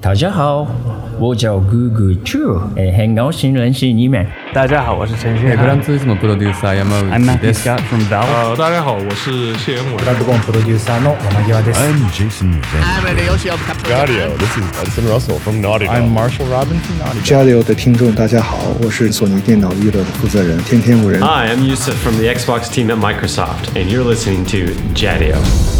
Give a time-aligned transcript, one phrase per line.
[0.00, 0.65] 大家好，
[1.19, 4.25] 我叫 Google Chu，哎，很高兴认识你们。
[4.53, 7.69] 大家好，我是陈旭 Eh, grandissimo producer Yamauchi I'm Matthew です。
[7.69, 8.25] Scott from Valve.
[8.25, 9.97] 呃，大家好，我是谢元伟。
[9.97, 11.79] ドラッグコンプロデューサーの山際です。
[11.81, 12.81] I'm Jason Van.
[13.83, 16.09] Gadio, this is Hudson Russell from Naughty Dog.
[16.09, 21.19] Marshall Robinson。Jadio 的听众大家好，我是索尼电脑娱乐的负责人天天无人。
[21.21, 25.79] Hi, I'm Yusuf from the Xbox team at Microsoft, and you're listening to Jadio.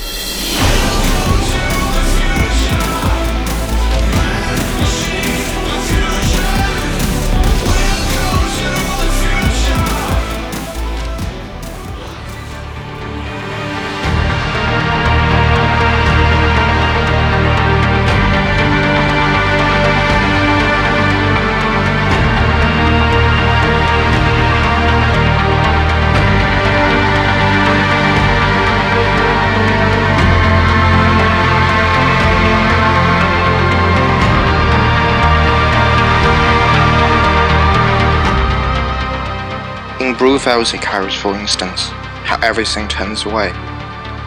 [40.41, 41.89] Brufels Icarus, for instance,
[42.25, 43.51] how everything turns away.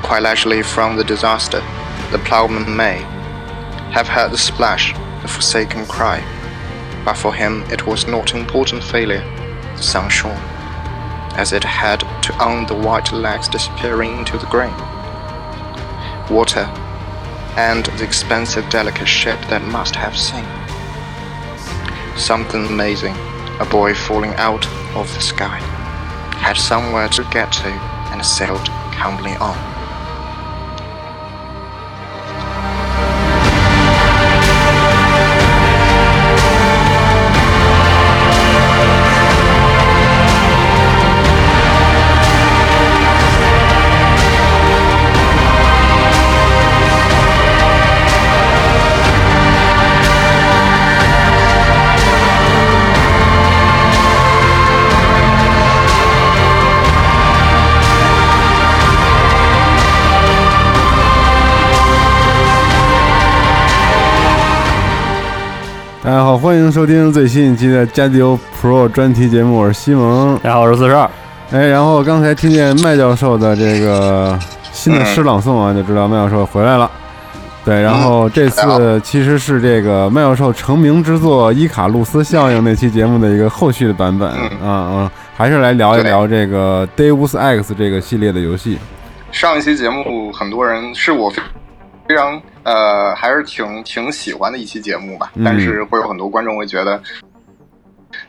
[0.05, 1.59] Quite naturally from the disaster,
[2.13, 2.99] the ploughman may
[3.91, 6.23] have heard the splash, the forsaken cry.
[7.05, 9.25] But for him it was not important failure,
[9.75, 10.41] the sun shone,
[11.35, 14.77] as it had to own the white legs disappearing into the grain.
[16.31, 16.67] Water,
[17.57, 20.47] and the expensive delicate ship that must have seen.
[22.17, 23.17] Something amazing,
[23.59, 25.59] a boy falling out of the sky,
[26.45, 27.69] had somewhere to get to
[28.13, 29.74] and sailed calmly on.
[66.85, 70.37] 收听最新一期的加迪欧 Pro 专题节目，我是西蒙。
[70.41, 71.11] 大家好，我是四十二。
[71.51, 74.39] 哎，然后刚才听见麦教授的这个
[74.71, 76.91] 新的诗朗诵啊，就知道麦教授回来了。
[77.65, 84.31] 对，然后这次其实是这个麦教授成名之作《伊卡洛斯效应》那期节目的一个后续的版本
[84.63, 88.79] 啊啊，还是来聊一聊这个 Deus Ex 这个系列的游戏。
[89.33, 91.43] 上一期节目，很多人是我非
[92.07, 95.31] 非常呃，还是挺挺喜欢的一期节目吧。
[95.37, 97.01] 嗯但是会有很多观众会觉得，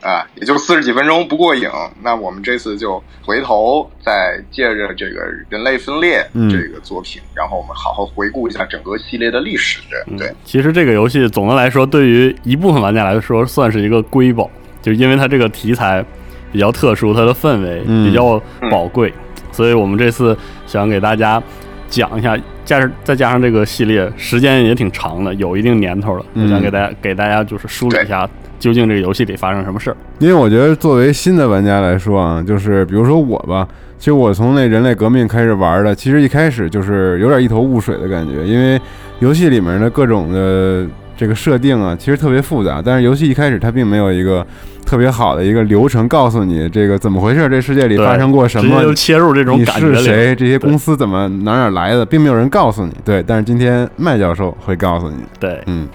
[0.02, 1.68] 啊、也就四十几分钟不过瘾。
[2.02, 9.80] 那我们这次就回头再借着这个人类分裂嗯这个作品，然后我们好好回顾一下整个系列的历史。
[10.18, 14.50] 对，其实这个游戏总的来说，对于一部分玩家来说，算是一个瑰宝，
[14.82, 16.04] 就因为它这个题材
[16.52, 19.12] 比较特殊，它的氛围嗯比较宝贵，
[19.50, 20.36] 所以我们这次
[20.66, 21.42] 想给大家
[21.88, 22.36] 讲一下，
[22.66, 28.28] 加上再加上这个系列时间也挺长的，有一定年头了，我想给大家给大家就是梳理一下，
[28.58, 29.96] 究竟这个游戏里发生什么事儿。
[30.18, 33.66] 因为我觉得作为新的玩家来说啊，就是比如说我吧，
[33.98, 38.78] 其实我从那人类革命开始玩的，其实一开始就是有点一头雾水的感觉，因为
[39.20, 40.84] 游戏里面的各种的
[41.16, 44.46] 这个设定啊，其实特别复杂，但是游戏一开始它并没有一个
[44.84, 52.92] 特别好的一个流程告诉你这个怎么回事，这世界里发生过什么，切入这种你是谁，这些公司怎么哪哪来的，并没有人告诉你。
[53.04, 55.16] 对，但是今天麦教授会告诉你。
[55.40, 55.88] 对，嗯，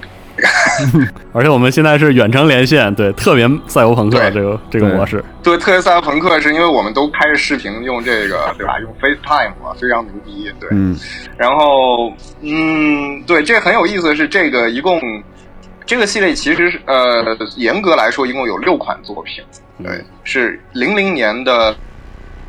[1.33, 5.23] 而且我们现在是远程连线，对，特别赛博朋克这个这个模式。
[5.41, 8.79] 对，特别赛博朋克是因为我们都开着视频用这个，对吧？
[8.79, 10.51] 用 FaceTime 嘛，非常牛逼。
[10.59, 10.97] 对，嗯
[11.37, 12.11] 然后，
[12.41, 14.99] 嗯，对，这很有意思的是，这个一共
[15.85, 19.43] 这个系列其实是呃，严格来说一共有六款作品，
[19.83, 21.75] 对，是零零年的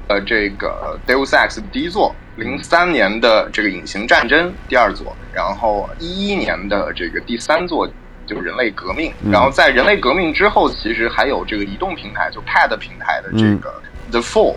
[0.09, 7.89] 呃这个 Deus Ex 第一作，零三年的这个隐形战争第二作，然后一一年的这个第三作。
[8.27, 9.31] 就是人类革命，嗯。
[9.31, 13.75] 然后在人类革命之后，其实还有这个移动平台，就 Pad 平台的这个
[14.11, 14.57] The Fall，、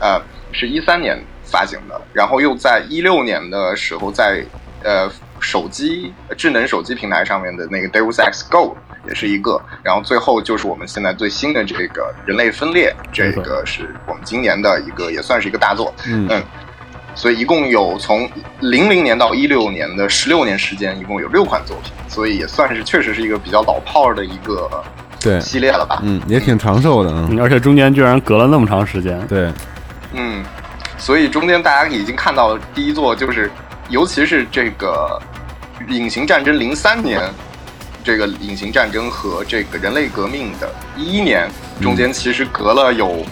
[0.00, 0.20] 呃，
[0.52, 4.44] 是一三年发行的，然后又在一六年的时候在
[4.82, 8.76] 呃手机智能手机平台上面的那个 Deus Ex Go
[9.06, 16.42] 也是一个，然后最后就是我们现在最新的这个人类分裂，这个是我们今年的一个也算是一个大作，嗯
[17.14, 18.28] 所以一共有从
[18.60, 24.68] 零零年到一六年的十六年时间，一共有六款作品，所以也算是确实是一个比较老炮儿的一个
[25.20, 26.00] 对系列了吧。
[26.02, 27.28] 嗯，也挺长寿的啊。
[27.30, 29.24] 嗯而且中间居然隔了那么长时间。
[29.28, 29.52] 对，
[30.12, 30.44] 嗯，
[30.98, 33.50] 所以中间大家已经看到第一座就是，
[33.88, 35.20] 尤其是这个
[35.88, 37.20] 《隐形战争》零三年，
[38.02, 41.48] 这个《隐形战争》和这个《人类革命》的一一年
[41.80, 43.24] 中间其实隔了有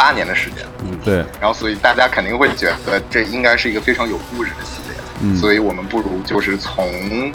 [0.00, 0.64] 八年的时间。
[0.82, 4.96] 嗯，对，然后所以大家肯定会觉得这应该是一个非常有故事的系列。
[5.22, 7.30] 嗯所以我们不如就是从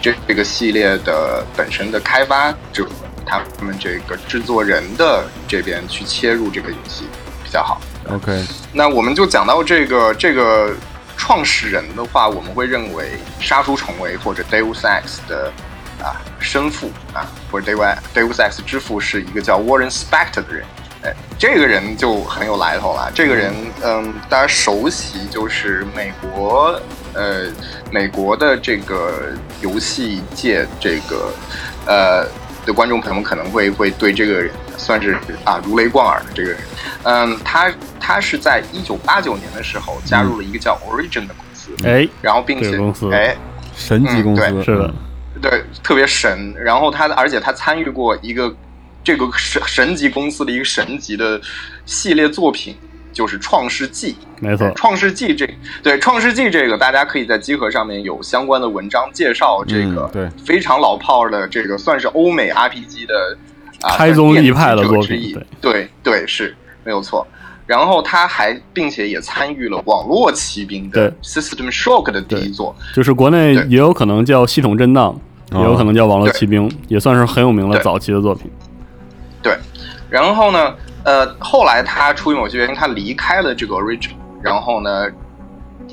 [0.00, 2.88] 这这个系列的本身的开发者，
[3.26, 7.04] 他们这个制作人的这边去切入这个游戏
[7.44, 7.78] 比较好。
[8.08, 8.42] OK，
[8.72, 10.74] 那我们就讲到这个这个
[11.18, 15.52] 创始人的话，我们会认为杀出重围或者 Deus Ex 的
[16.00, 20.64] 啊生父啊，或者 Deus Deus Ex 之父是一个叫 Warren Spector 的人。
[21.06, 23.10] 哎，这个人就很有来头了。
[23.14, 23.54] 这个人，
[23.84, 26.80] 嗯，大家熟悉就是美国，
[27.14, 27.46] 呃，
[27.92, 31.32] 美国的这个游戏界这个，
[31.86, 32.26] 呃
[32.66, 36.58] 的观众朋友们可能会会对这个人算是啊如雷贯耳的这个人。
[37.04, 42.76] 嗯，他他是在一九八九年的时候加入了一个叫 Origin 的公司，哎，然后并且
[43.12, 43.36] 哎，
[43.76, 44.94] 神级公司嗯对是的，
[45.40, 46.52] 对，特别神。
[46.56, 48.52] 然后他，而且他参与过一个
[49.06, 51.40] 这个神神级公司的一个神级的
[51.84, 52.74] 系列作品，
[53.12, 54.12] 就是《创世纪》。
[54.40, 55.48] 没错《创世纪》这
[55.80, 60.44] 对《创世纪》这个，大家可以在集合上面有相关的文章介绍这个嗯对。
[60.44, 63.38] 非常老炮的这个算是欧美 RPG 的
[63.82, 65.88] 啊开宗立派的作品对。
[66.02, 67.24] 对是没有错。
[67.64, 71.16] 然后他还并且也参与了网络骑兵的对。
[71.22, 75.16] System Shock 的第一作，就是国内也有可能叫系统震荡，
[75.52, 76.36] 也有可能叫网络对。
[76.36, 78.50] 骑兵，也算是很有名的早期的作品。
[80.16, 80.74] 然后呢，
[81.04, 85.10] 呃，后来他出于某些原因，他离开了这个 Origin，然后呢，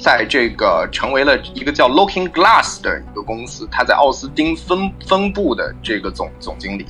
[0.02, 6.86] 在这个成为了一个叫 Looking Glass 的一个公司，他在奥斯汀分分部的这个总总经理。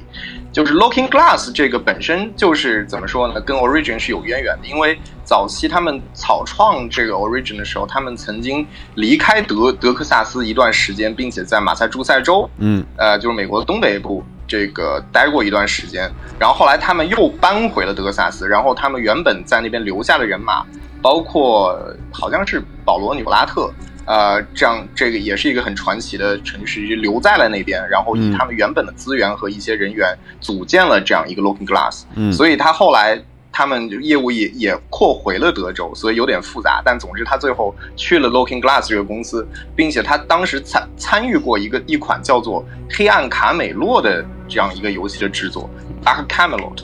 [0.54, 12.86] 就是 Looking Glass 这个本身就是怎么说呢，跟 Origin 是有渊源的，因为早期他们草创这个 Origin 的时候，他们曾经离开德德克萨斯一段时间，并且在马萨诸塞州嗯。
[12.98, 16.08] 呃，就是美国东北部这个待过一段时间，
[16.38, 20.64] 然后后来他们又搬回了德克萨斯，然后他们原本在那边留下的人马，
[21.02, 23.74] 包括呃好像是保罗纽拉特，
[24.06, 33.22] 呃，这样这个也是一个很传奇的程序员留在了那边，然后以嗯他们原本的资源和一些人员组建了这样一个 Looking Glass，嗯，所以他后来
[33.52, 36.82] 他们业务也也扩回了德州，所以有点复杂。
[36.84, 42.66] 但总之，他最后去了 Looking Glass 这个公司，并且他当时参参与过一个一款叫做
[42.98, 45.70] 《黑暗卡美洛》的这样一个游戏的制作，
[46.06, 46.76] 《Dark Camelot》。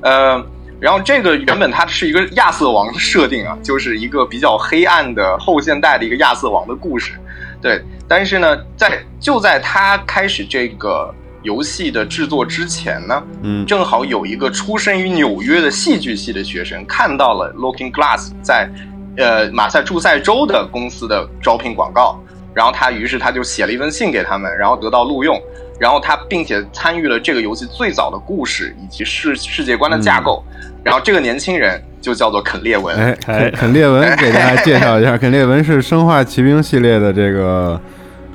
[0.00, 0.44] 呃，
[0.80, 7.12] 然后这个原本它是一个亚瑟王的设定啊，就是一个比较黑暗的后现代的一个亚瑟王的故事。
[7.60, 18.70] 对，但是呢，在就在他开始这个游戏的制作之前呢，嗯正好有一个出生于纽约的戏剧系的学生看到了 Looking Glass 在
[19.16, 22.20] 呃马赛诸塞州的公司的招聘广告，
[22.54, 25.40] 然后他于是他就写了一封信给他们，然后得到录用，
[25.78, 30.42] 然后他并且参与了这个游戏最早的故事以及世世界观的架构，
[30.82, 37.80] 然后这个年轻人就叫做肯列文，哎，哎肯肯列文 给大家介绍一下，肯列文是《生化奇兵》系列的这个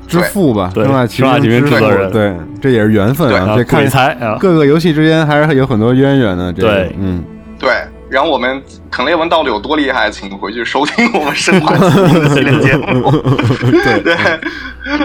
[0.08, 2.12] 之父吧，对生化奇兵之父制作人。
[2.12, 6.96] 对，这也是缘分啊，啊这看鬼才啊，各个游戏之间还是有很多渊源的，这个对。
[7.00, 7.24] 嗯，
[7.60, 7.72] 对，
[8.14, 13.10] 然后我们肯列文到底有多厉害，请回去收听我们《生化奇兵》的系列节目。
[14.04, 14.16] 对，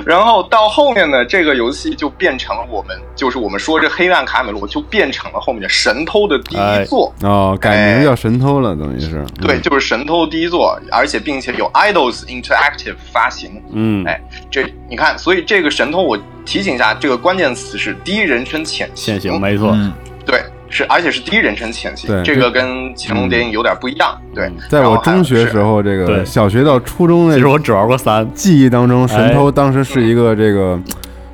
[0.04, 7.10] 然后到后面呢，这个游戏就变成了我们，就是我们说这黑暗卡美罗就变成了后面的神偷的第一作。
[7.22, 9.46] 哦，改名叫神偷了，等于是，嗯。
[9.46, 13.62] 对，就是神偷第一座，而且并且有 Idols Interactive 发行。
[13.72, 19.90] 嗯，哎，这你看，所以这个神偷，我提醒一下，这个关键词是第一人称潜潜行没错，嗯。
[20.26, 24.16] 对，是而且是第一人称潜行对，这个跟乾隆电影有点不一样。
[24.34, 30.78] 对，嗯在我中学时候，这个对小学到初中那其实我只玩过三，记忆当中，神偷当时是一个这个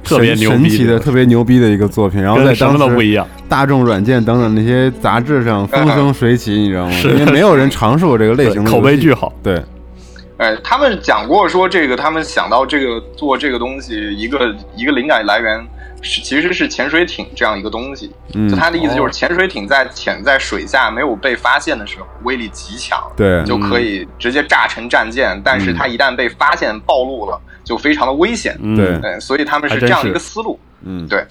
[0.03, 3.27] 特别神牛逼的神奇的、特别牛逼的一个作品，然后在当时都不一样。
[3.49, 6.93] 大众软件等等那些杂志上 风生水起，你知道吗？
[6.93, 9.33] 是因为没有人尝试过这个类型口碑巨好。
[9.43, 9.63] 对，
[10.45, 15.59] 呃，他们讲过说这个，他们想到这个做这个东西，一个一个灵感来源
[16.03, 18.13] 是其实是潜水艇这样一个东西。
[18.35, 25.41] 嗯就他的意思就哦是潜水艇在潜在水下没有被发现的时候，威力极强，对就可以直接炸成战舰。
[25.43, 28.55] 但是它一旦被发现暴露了，就非常的危险。
[28.61, 30.61] 嗯，对对，所以他们是这样的一个思路。
[30.83, 31.25] 嗯，对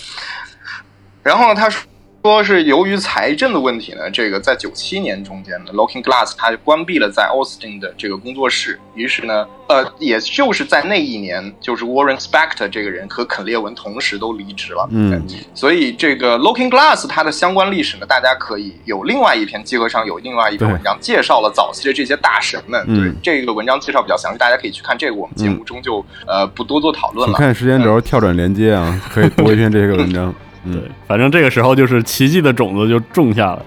[1.21, 1.87] 然后呢，他说
[2.23, 8.79] 说是由于财政的问题呢，这个在九七年中间呢，Looking Glass 它就关闭了在 Austin 的这个工作室。
[8.95, 14.87] 于是呢，呃，也就是在那一年，就是 Warren Spector 这个人和肯列文同时都离职了。
[14.91, 15.21] 嗯，
[15.53, 22.85] 所以这个 Looking Glass 它的相关历史呢，大家可以有另外一篇集合上有另外一篇文章介绍了早期的这些大神们。
[22.85, 25.13] 对，这个文章介绍比较详细，大家可以去看这个。
[25.13, 27.37] 我们节目中就呃不多做讨论了。
[27.37, 30.33] 看时间轴跳转连接啊，可以读一篇这个文章。
[30.71, 33.65] 对，反正这个时候就是奇迹的种子就种下了。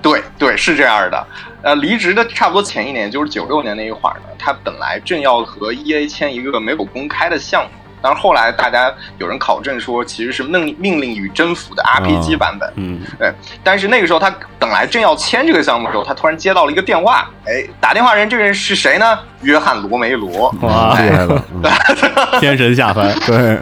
[0.00, 1.26] 对对，是这样的。
[1.62, 7.70] 呃，离职的差不多前一年，就是九六年那一会儿呢，他本来正要和 E A 签一个没有公开的项目，
[8.00, 12.72] 但是后来大家有人考证说，其实是命命令与征服的 R P G 版本。
[12.76, 13.32] 嗯，对。
[13.64, 19.18] 但是那个时候他本来正要签这个项目的时候，他突然接到了一个电话，哎，打电话人这个人是谁呢？
[19.42, 20.54] 约翰罗梅罗。
[20.60, 21.44] 哇，厉害了，
[22.38, 23.12] 天神下凡。
[23.26, 23.58] 对 对。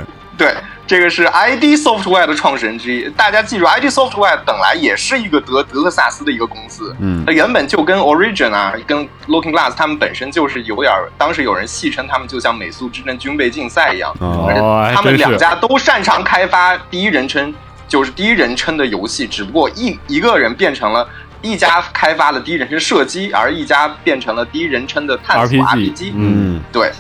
[0.87, 17.53] 这个是 ID Software 的创始人之一，大家记住，ID Software 本来也是一个德德克萨斯的一个公司，嗯，它原本就跟 Origin 啊，跟 Looking Glass 他们本身就是有点，当时有人戏称他们就像美苏之争军备竞赛一样，哦，他们两家都擅长开发第一人称，
[17.89, 21.09] 就是第一人称的游戏，只不过一一个人变成了
[21.43, 26.93] 一家开发了第一人称射击，而一家变成了第一人称的探索 RPG，嗯，对，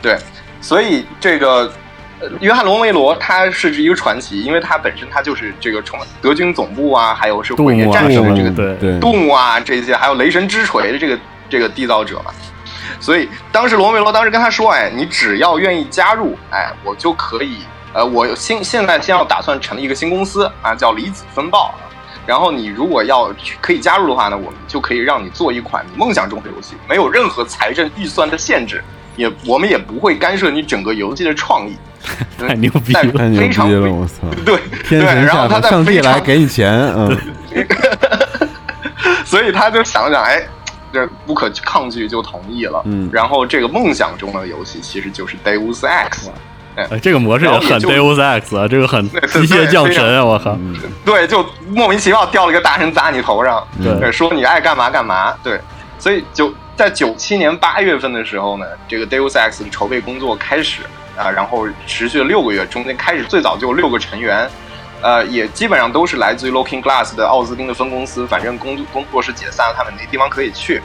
[0.00, 0.18] 对，
[0.62, 1.70] 所以这个。
[2.40, 12.32] 约翰·罗梅罗他是一个传奇，因为他本身他就是这个从德军总部啊，还有是毁灭战士的这个动物啊这些，还有雷神之锤的这个这个缔造者嘛。
[13.00, 17.58] 所以当时罗梅罗当时跟他说：“哎，你只要愿意加入，哎，我就可以，
[17.92, 21.74] 呃，我现现在先要打算成立一个新公司啊，叫离子风暴。
[22.26, 28.82] 然后你如果要可以加入的话呢，我们就可以让你做一款你梦想中的游戏，没有任何财政预算的限制，
[29.16, 31.76] 也我们也不会干涉你整个游戏的创意。
[32.38, 33.12] ”太牛逼了！
[33.12, 33.92] 太牛逼了！
[33.92, 34.28] 我操！
[34.44, 37.16] 对，天神下凡，上帝来给你钱，嗯。
[39.24, 40.42] 所以他就想想，哎，
[40.92, 42.82] 这不可抗拒，就同意了。
[42.84, 43.08] 嗯。
[43.12, 46.28] 然后这个梦想中的游戏其实就是 Deus Ex，
[46.76, 50.24] 哎，这个模式也很 Deus Ex 啊，这个很机械降神啊！
[50.24, 50.56] 我靠。
[51.04, 55.32] 对，就莫名其妙掉了一个大神砸你头上，对，说你爱干嘛干嘛。
[55.42, 55.58] 对，
[55.98, 60.82] 所以就在九七年八月份的时候呢，这个 Deus Ex 的筹备工作开始。
[61.16, 64.50] 啊，然后持续了六个月，中间开始最早就有六个成员，
[65.00, 70.82] 呃，也基本上都是来自于 Looking Glass 的奥斯汀的分公司，反正工工作室解散了，他们没地方可以去。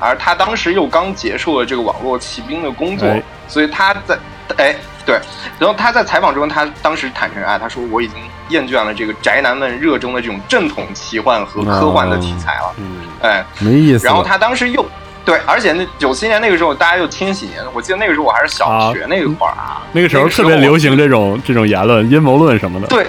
[0.00, 3.06] 而他当时又刚结束了这个网络骑兵的工作，
[3.48, 4.18] 所以他在
[4.56, 4.74] 哎
[5.04, 5.20] 对，
[5.58, 8.16] 然后他在采访中，他当时坦诚啊，他说我已经
[8.48, 14.06] 厌倦了这个宅男们热衷的这种正统奇幻和科幻的题材了，嗯，哎，没意思。
[14.06, 14.82] 然后他当时又。
[15.26, 22.86] 对，而且那九七年那个时候，大家又千禧年，我记得那个时候我还是小学那会儿啊，那个时候特别流行这种这种言论，阴谋论什么的。
[22.86, 23.04] 对，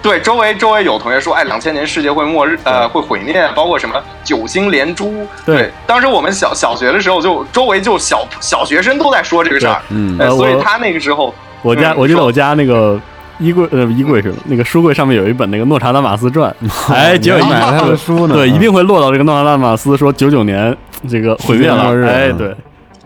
[0.00, 5.26] 对，周围周围有同学说，哎，两千年世界会末日，呃，会毁灭，包括什么九星连珠。
[5.44, 13.00] 对，当时我们小小学的时候，就周围就小小学生都在说这个事儿，嗯，所以他那个时候，我家我记得我家那个。
[13.40, 16.52] 衣柜呃，衣柜是那个书柜上面有一本那个《诺查丹马斯传》，
[16.92, 20.76] 哎，结果 买了他的 书呢，对，一定会落到这个诺查丹马斯说九九年
[21.08, 22.56] 这个毁灭了，哎，对，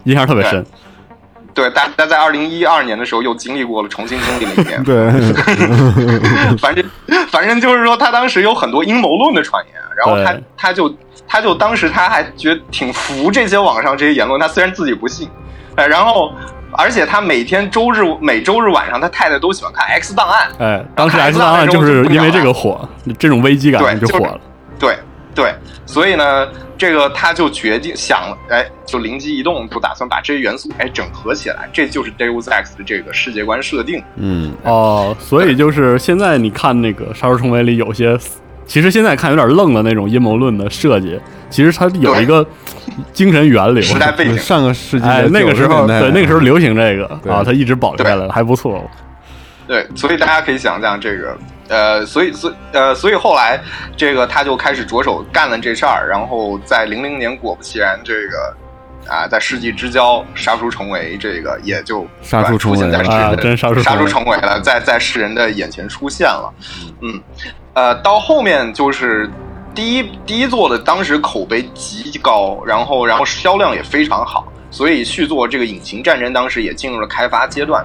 [0.04, 0.64] 印象特别深。
[1.52, 4.82] 对，大家在二零一二年的时候又经历过了，重新经历了一遍。
[4.84, 5.10] 对，
[6.56, 6.84] 反正
[7.28, 10.94] 反正就是说，他当时有很多阴谋论的传言，然后他他就
[11.26, 15.28] 他就当时他还觉得挺服这些网上这些言论，他虽然自己不信，
[15.76, 16.32] 哎，然后。
[16.74, 20.48] 而且他每天周日每周日晚上，他太太都喜欢看《X 档案》。
[20.64, 24.40] 哎，当时《X 档案》就是因为这个火，这种危机感就火了。
[24.78, 24.98] 对对，
[25.86, 34.02] 所以呢，这个他就决定想，哎，就灵机一动，就打算把这些元素哎整合起来，这就是《Deus Ex》的这个世界观设定。
[34.16, 38.18] 嗯哦，所以就是现在你看那个《杀出重围》里有些。
[38.64, 41.20] 其实现在看有点愣的那种阴谋论的设计，
[41.50, 42.46] 其实它有一个
[43.12, 43.82] 精神源流。
[43.82, 48.88] 时代背景，上个世纪哎，那个时候对那个时候流行这个啊，它一直保留下来了，还不错。
[49.66, 51.36] 对，所以大家可以想象这个，
[51.72, 53.58] 呃，所以所呃，所以后来
[53.96, 58.54] 这个他就开始着手干了这事儿，然后在零零年果不其然，这个
[59.08, 66.52] 啊，在世纪之交杀出重围，这个也就杀出重围啊，真杀出重围了，在在世人的眼前出现了，
[67.00, 67.20] 嗯。
[67.74, 69.30] 呃，到后面就是
[69.74, 77.82] 第一第一座的，当时口碑极高，然后然后销量也非常好，所以续作这个隐形战争当时也进入了开发阶段。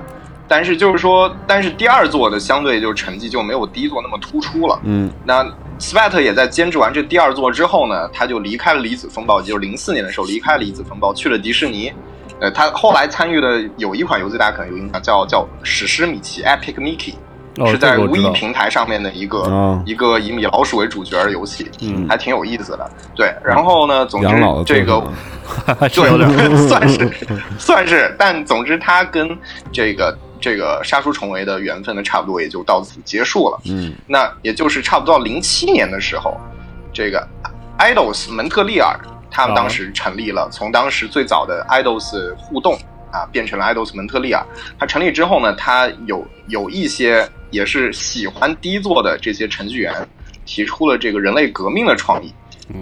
[0.47, 4.79] 但是就是说，但是第二座的相对就成绩就没有第一座那么突出了。
[4.83, 5.45] 嗯，那
[5.79, 11.91] Svet 也在监制完这第二座之后呢，他就离开了离子风暴，就是零四年的时候离开了离子风暴，去了迪士尼。
[12.39, 17.13] 呃，他后来参与的有一款游戏大家可能有印象，叫叫史诗米奇 Epic Mickey。
[17.59, 22.87] 哦是在这个我知道 V 平台上面的一个、哦一个以米老鼠为主角的游戏，嗯还挺有意思的。
[23.15, 24.27] 对，然后呢，总之
[24.63, 25.09] 这个作品
[25.65, 27.11] 啊还是有点对， 算是
[27.57, 29.35] 算是，但总之他跟
[29.71, 33.59] 这个这个杀出重围的缘分呢，差不多也就到此结束了。
[33.65, 36.37] 嗯那也就是差不多到零七年的时候，
[36.93, 37.27] 这个
[37.79, 42.79] Idols 蒙特利尔他们当时成立了，从当时最早的 Idols 互动
[43.11, 44.45] 啊，变成了 Idols 蒙特利尔。
[44.79, 49.93] 它成立之后呢，它有有一些也是喜欢低作的这些程序员
[50.45, 52.33] 提出了这个人类革命的创意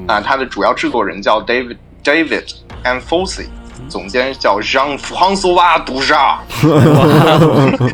[0.08, 2.46] 啊，它的主要制作人叫 David David
[2.84, 3.48] and Fossey。
[3.88, 6.40] 总监叫 Jean François d u j a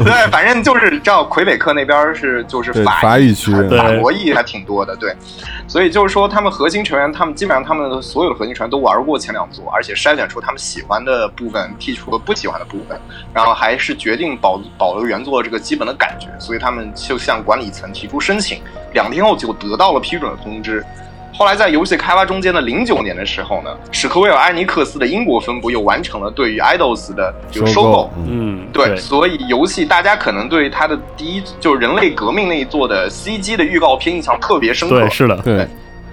[0.04, 4.00] 对，反正就是照魁北克那边是就是法法语区法对。
[4.00, 5.16] 国裔还挺多的，对，
[5.68, 13.00] 所以就是说他们核心成员，他们基本上他们的所有的核心成员都玩过前两座，而且筛选出他们喜欢的部分，剔除了不喜欢的部分，
[13.34, 18.62] 然后还是决定保保留原作这个基本的感觉，所以他们就向管理层提出申请，
[18.94, 20.86] 两天后就得到了批准的通知。
[21.34, 28.60] 后来在游戏开发中间的零九年的时候呢，史克威尔艾尼克斯的英国分部又完成了对于 Idols 的这个收购，嗯。
[28.62, 35.00] 嗯，对，所以游戏大家可能对它的第一就是人类革命那一座的 CG 的预告片印象特别深刻。
[35.00, 35.68] 对，是的，对，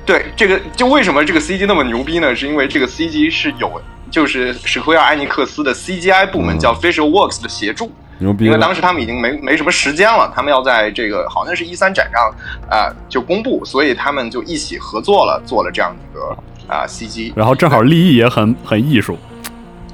[0.07, 2.35] 对这个就为什么这个 CG 那么牛逼呢？
[2.35, 7.91] 是因为这个 CG 是有就是史克威尔艾尼克斯的 CGI 部门嗯叫 Visual Works 的协助。
[8.21, 8.75] 牛逼因为当。
[8.75, 12.31] 时他们已经没没什么时间了，他们要在这个好像是一三展上
[12.71, 16.37] 啊、就公布，所以他们就一起合作了，做了这样一个
[16.73, 17.33] 啊、CG。
[17.35, 19.19] 然后正好立意也很很艺术，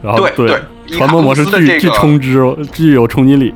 [0.03, 2.39] 然后对对传播模式巨这个冲之
[2.73, 3.55] 具有冲击力，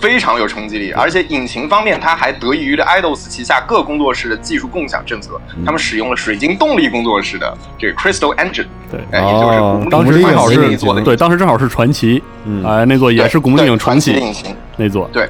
[0.00, 9.00] 非常有冲击力，而且引擎方面，它还得益于的 Idols 旗下各工作室的技术共享政策，他们使用了水晶动力工作室的这个 Crystal Engine，对。
[9.10, 12.64] 哎，也就是当时正好是对，当时正好是传奇，嗯。
[12.64, 15.28] 哎，那座也是古墓丽影传奇的引擎，那座，对，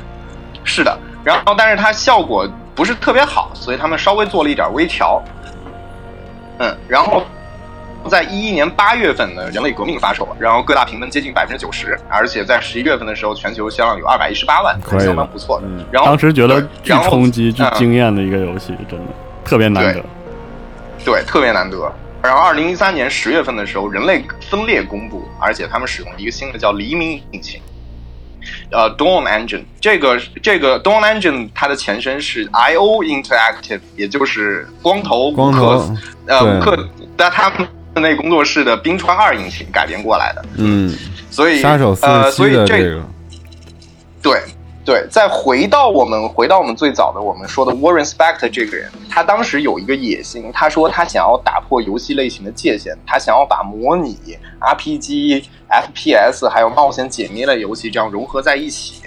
[0.65, 0.99] 是的。
[1.25, 5.23] 然后，但是它效果不是特别好，所以他们稍微做了一点微调。
[6.59, 7.23] 嗯，然后
[8.09, 15.85] 在一一年八月份呢，《人类革命》发售了，然后各大评分接近百分之九十，而且在十一月份的时候，全球销量有二百一十八万，可相当不错的嗯。
[15.91, 19.07] 然后当时觉得对巨冲击、巨嗯惊艳的一个游戏，真的
[19.45, 20.03] 特别难得对。
[21.05, 21.91] 对，特别难得。
[22.21, 27.61] 然后，二零一三年十月份的时候，人类分裂公布，而且他们使用了一个新的叫黎明引擎，
[28.73, 29.63] 呃，Dawn Engine。
[29.81, 37.67] 这个这个 Dawn Engine 它的前身是 I/O Interactive，也就是光头光头吴克呃克，但他们
[38.01, 40.45] 那工作室的冰川二引擎改编过来的。
[40.57, 40.95] 嗯，
[41.31, 43.03] 所以杀手四七所以这的这个，
[44.23, 44.41] 对
[44.85, 54.17] 对，再回到我们回到我们最早的我们说的 Warren Spector 这个人，他当时有一个野心，他说他想要打破游戏类型的界限，他想要把模拟、
[54.61, 59.03] RPG、FPS 还有冒险解谜类游戏这样融合在一起。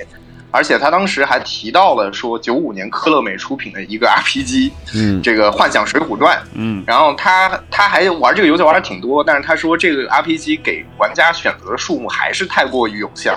[0.52, 13.34] 而且他当时还提到了说，九五年科乐美出品的一个 RPG，嗯，这个《幻想水浒传》，嗯，然后他他还玩这个游戏玩的挺多，但是他说这个 RPG 给玩家选择的数目还是太过于有限，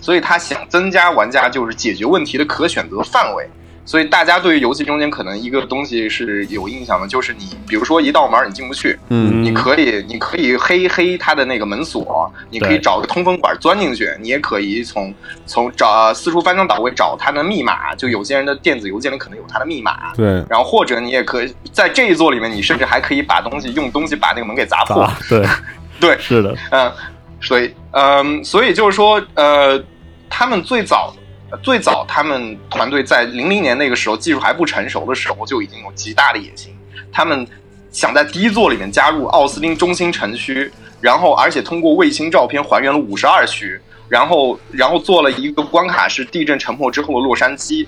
[0.00, 3.48] 所以他想增加玩家就是解决问题的可选择范围。
[3.86, 9.44] 所以大家对于游戏中间可能一个东西是有印象的，就是你比如说一道门你进不去，嗯。
[9.46, 15.14] 你可以你可以黑黑它的那个门锁，你可以找个通风管钻进去，你也可以从
[15.46, 25.00] 从找呃四处翻箱倒柜找它的密码，就有些人的电子邮件里可能有它的密码，对，然后或者你也可以在这一座里面，你甚至还可以把东西用东西把那个门给砸破。
[25.02, 25.46] 啊，对，
[26.00, 26.92] 对，是的，嗯，
[27.40, 29.80] 所以嗯，所以就是说，呃，
[30.28, 31.14] 他们最早
[31.62, 36.76] 最早他们团队在零零年那个时候技术还不成熟的时候，就已经有极大的野心，
[37.12, 37.46] 他们
[37.90, 47.86] 想在第一座里面加入奥斯汀中心城区，然后而且通过卫星照片还原了五十二区，然后然后做了一个关卡是地震沉没之后的洛杉矶。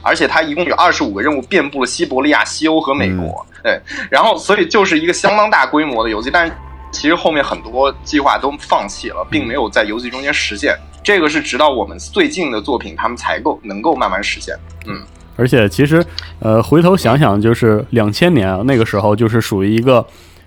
[0.00, 3.44] 而且它一共有二十五个任务，遍布了西伯利亚、西欧和美国。
[3.64, 6.52] 对，然后所以就是一个相当大规模的游戏，但是
[6.92, 10.78] 其实后面很多计划都放弃了，并没有在游戏中间实现。
[11.02, 14.54] 这个是直到我们最近的作品，他们才够能够慢慢实现。
[14.86, 15.00] 嗯，
[15.36, 16.04] 而且其实，
[16.40, 20.04] 呃，回头想想，就是两千年啊，那个时候就是属于一个，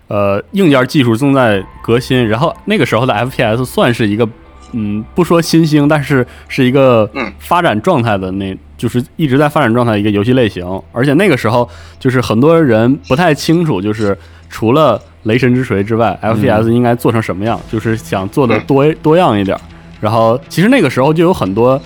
[0.08, 4.28] 呃，硬件技术正在革新，然后那个时候的 FPS 算是一个，
[4.74, 10.66] 嗯，不说新兴，但是是一个嗯发展状态的那，就是一直在发展状态的一个游戏类型。
[10.92, 11.68] 而且那个时候，
[12.00, 14.18] 就是很多人不太清楚，就是
[14.50, 19.58] 除了《雷神之锤》之外，FPS 应该做成什么样，就是想做的多多样一点。
[20.02, 21.82] 然后其实那个时候就有很多，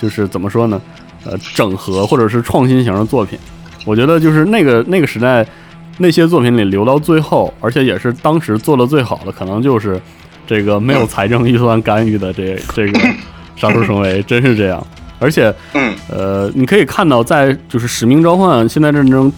[0.00, 0.80] 就是怎么说呢？
[1.24, 3.38] 呃，整合或者是创新型的作品，
[3.86, 5.46] 我觉得就是那个那个时代
[5.98, 10.00] 那些作品里留到最后，而且也是当时做的最好的，可能就是
[10.48, 12.98] 这个没有财政预算干预的这这个
[13.54, 14.84] 《杀出重围》，真是这样。
[15.20, 19.30] 而且嗯，呃，你可以看到，在就是《使命召唤：现代战争》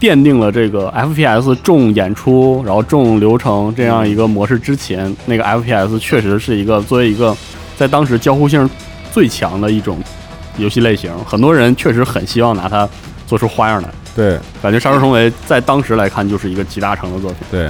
[0.00, 7.36] 奠定了这个 FPS 重演出，然后重流程这样一个模式之前，那个 FPS 确实是一个作为一个
[7.76, 8.68] 在当时交互性
[9.12, 9.98] 最强的一种
[10.56, 12.88] 游戏类型，很多人确实很希望拿它
[13.26, 13.88] 做出花样来。
[14.16, 17.38] 对感觉《杀出重围》在当时来看就是一个集大成的作品。
[17.50, 17.68] 对，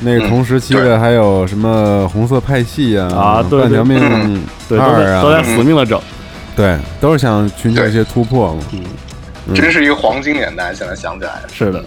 [0.00, 6.00] 那个同时期的还有什么红色派系啊，啊对半条命嗯对，都二啊，在都在死命的整。
[6.54, 8.62] 对，都是想寻求一些突破嘛。
[8.72, 8.82] 嗯
[9.54, 10.74] 真是一个黄金年代。
[10.74, 11.84] 现在想起来，是的，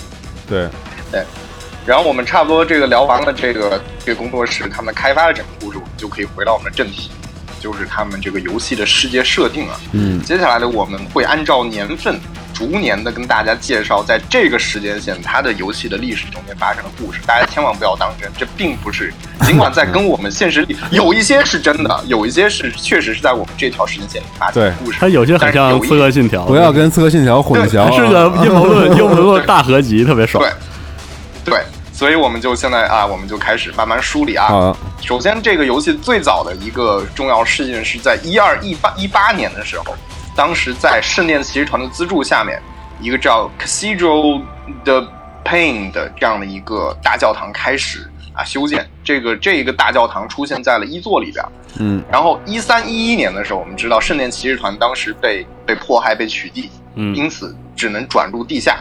[0.47, 0.69] 对。
[1.11, 1.23] 对，
[1.85, 7.11] 然后我们差不多这个聊完了这个这个工作室他们开发的整个故事，我们就可以回到我们的正题，
[7.63, 9.79] 就是他们这个游戏的世界设定啊。
[9.93, 12.19] 嗯接下来呢，我们会按照年份
[12.53, 17.19] 逐年的跟大家介绍，在这个时间线它的游戏的历史中间发生的故事。
[17.25, 24.97] 大家千万不要当真，这并不是，尽管在跟我们现实里有一些是真的，有一些是确实是在我们这条时间线里发生的故事。
[24.99, 30.43] 它有些很像《刺客信条》，不要跟《刺客信条》混淆，是个阴谋论，阴谋论大合集，特别爽。
[30.43, 34.47] 对对，所以我们就现在啊，我们就开始慢慢梳理啊。
[34.47, 39.95] 好，首先这个游戏最早的一个重要事件是在一二一八一八年的时候，
[40.35, 42.59] 当时在圣殿骑士团的资助下面，
[42.99, 44.41] 一个叫 Cathedral
[44.83, 45.07] the
[45.45, 48.89] Pain 的这样的一个大教堂开始啊修建。
[49.03, 51.45] 这个这个大教堂出现在了一座里边。
[51.77, 58.79] 嗯，然后一三一一年的时候，我们知道圣殿骑士团当时被被迫害、被取缔，嗯，因此只能转入地下。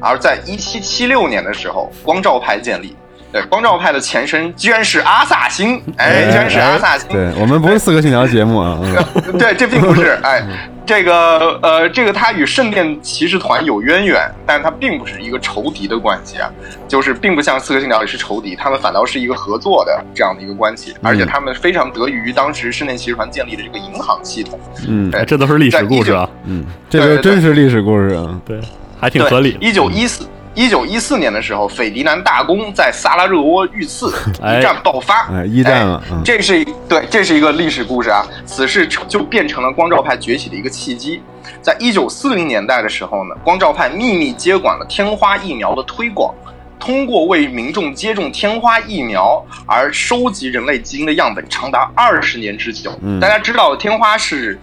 [0.00, 2.96] 而在一七七六年的时候，光照派建立。
[3.32, 7.08] 对，光照派的前身居然是阿萨辛，哎，居然是阿萨辛。
[7.10, 8.76] 对我们不是《刺客信条》节目啊。
[8.82, 10.18] 嗯、 对，这并不是。
[10.24, 10.42] 哎，
[10.84, 16.50] 这个呃，这个他与圣殿骑士团有渊源，但是他并不是一个仇敌的关系啊，
[16.88, 24.58] 就是并不像《刺客信条》里是仇敌，他们反倒是一个合作的这样的一个关系，而且他们非常得益于当时圣殿骑士团建立的这个银行系统。
[24.88, 26.28] 嗯，哎、这都是历史故事啊。
[26.46, 28.40] 嗯，这个真是历史故事啊。
[28.44, 28.58] 对。
[29.00, 29.56] 还挺合理。
[29.60, 36.02] 一九一四一九一四年的时候，斐迪南大公在萨拉热窝遇刺， 一战爆发，哎，一战了。
[36.10, 38.26] 哎、这是对，这是一个历史故事啊。
[38.44, 41.22] 此事就变成了光照派崛起的一个契机。
[41.62, 46.34] 在一九四零年代的时候呢，光照派秘密接管了天花疫苗的推广，
[46.80, 52.90] 通过为民众接种天花疫苗而收集人类基因的样本，长达二十年之久。
[53.02, 54.58] 嗯、大家知道，天花是。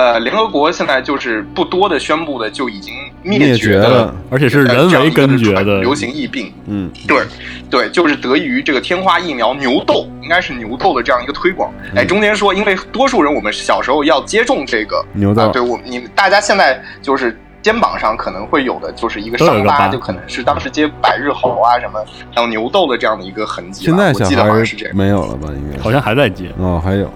[0.00, 6.50] 呃，联合国现在就是不多的宣布的就已经灭绝了，而且是人为根绝的流行疫病。
[6.68, 7.22] 嗯，对，
[7.68, 11.70] 对，就是得益于这个天花疫苗牛痘，应该是牛痘的这样一个推广。
[11.94, 22.02] 哎，中间说，因为多数人我们小时候要接种这个牛痘，呃、对我你大家现在就是肩膀上可能会有的就是一个伤疤，就可能是当时接百日猴啊什么，
[22.34, 23.84] 还有牛痘的这样的一个痕迹。
[23.84, 25.48] 现在小孩是这样，没有了吧？
[25.50, 27.12] 应该好像还在接哦，还有，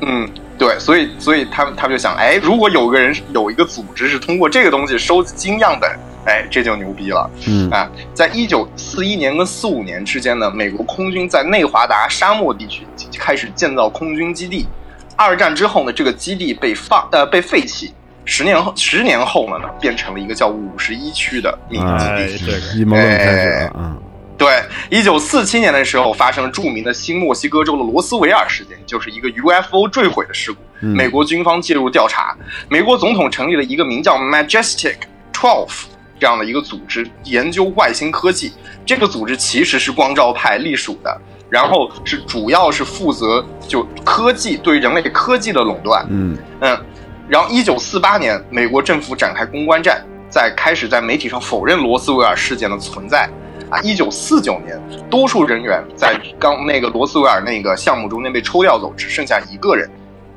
[0.00, 0.28] 嗯。
[0.56, 5.90] 对，所以所以他们他们就想，哎，如果有个人有一个组织是通过这个东西收集样本，
[6.26, 7.28] 哎，这就牛逼了。
[7.48, 12.86] 嗯啊，在一九四一年跟四五年之间呢，美国空军在内华达沙漠地区
[13.18, 14.66] 开始建造空军基地。
[15.16, 17.92] 二战之后呢，这个基地被放呃被废弃。
[18.24, 22.46] 十年后，十年后呢呢，变成了一个叫五十一区的秘密基地。
[22.46, 23.72] 对，阴谋论开始了。
[23.76, 24.00] 嗯。
[24.44, 30.58] 对，一九四七年的时候发生了著名的新墨西哥州的罗斯维尔事件，就是一个 UFO 坠毁的事故。
[30.82, 32.36] 嗯、美国军方介入调查，
[32.68, 34.96] 美国总统成立了一个名叫 Majestic
[35.32, 35.84] Twelve
[36.20, 38.52] 这样的一个组织，研究外星科技。
[38.84, 46.06] 这个组织其实是光照派隶属的，然后是主要是负责就科技对人类科技的垄断。
[46.10, 46.78] 嗯嗯，
[47.30, 53.26] 然后一九四八年，美国政府展开公关战，在开始在媒体上否认罗斯维尔事件的存在。
[53.74, 59.90] 啊，一九四九年，多数人员在刚那个罗斯维尔那个项目中间被抽调走，只剩下一个人。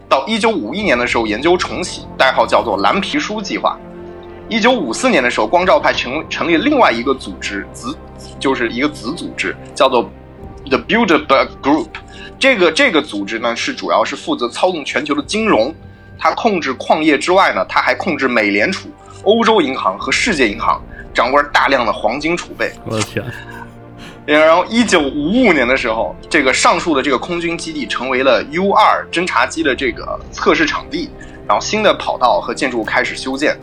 [0.10, 3.78] 到一九五一年的时候，研究重启，代号叫做蓝皮书计划。
[4.50, 7.96] 一九五四年的时候，光照派成成立另外一个组织，子
[8.40, 10.10] 就是一个子组织，叫做
[10.68, 11.90] The Bilderberg Group。
[12.40, 15.72] 这个这个组织呢，是主要是负责操纵全球的金融。
[16.18, 18.90] 它控制矿业之外呢，它还控制美联储、
[19.26, 20.82] 欧洲银行和世界银行。
[21.18, 23.26] 掌握大量的黄金储备，我的天！
[24.24, 31.10] 然后，一九五五年的时候，这个上述的这个空军基地成为了 U 二侦察机的这个测试场地，
[31.48, 33.58] 然后新的跑道和建筑开始修建。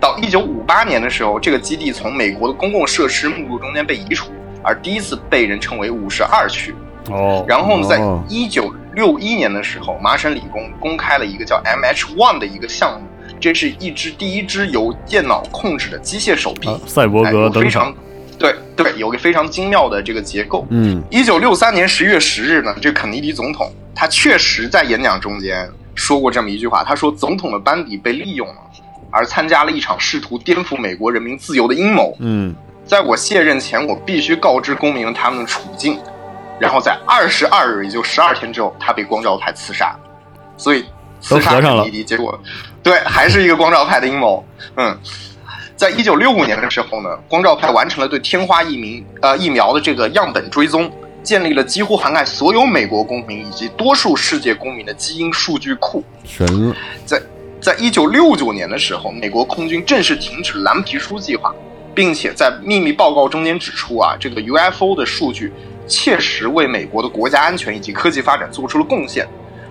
[0.00, 4.32] 到一九五八年的时候，这个基地从美国的公共设施目录中间被移除，
[4.62, 6.74] 而第一次被人称为五十二区。
[7.10, 7.44] 哦。
[7.46, 13.06] 然后呢，在一九六一年的时候，麻省理工公开了一个叫 MH One 的一个项目。
[13.40, 17.94] 这是一只第一只由电脑控制的机械手臂，啊、赛博格登场。
[18.38, 20.66] 对对，有个非常精妙的这个结构。
[20.70, 28.56] 嗯，一九六三年十月十日呢，这肯尼迪总统他确实在演讲中间说过这么一句话，他说：“总统的班底被利用了，
[29.10, 32.14] 而参加了一场试图颠覆美国人民自由的阴谋。
[32.20, 35.98] 嗯，在我卸任前，我必须告知公民他们的处境。”
[36.60, 39.96] 然后在二十二日，也就十二天之后，他被光照台刺杀。
[40.58, 40.84] 所以
[41.28, 42.38] 都合上了结果
[42.82, 44.44] 对，还是一个光照派的阴谋。
[44.76, 44.96] 嗯，
[45.76, 50.90] 在一九六五年的时候呢，光照派完成了对天花疫苗呃疫苗的这个样本追踪，
[51.22, 56.04] 建立了几乎涵盖所有美国公民以及多数世界公民的基因数据库。
[56.24, 57.20] 神了，在
[57.60, 61.52] 在一九六九年的时候，美国空军正式停止蓝皮书计划，
[61.92, 65.52] 并且在秘密报告中间指出啊，这个 UFO 的数据
[65.88, 69.26] 切实为美国的国家安全以及科技发展做出了贡献。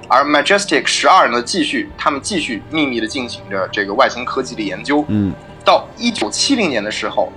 [0.07, 5.03] 而 Majestic 十二呢，继续他们继续秘密的进行着这个外星科技的研究。
[5.07, 7.31] 嗯，到一九七零年的时候，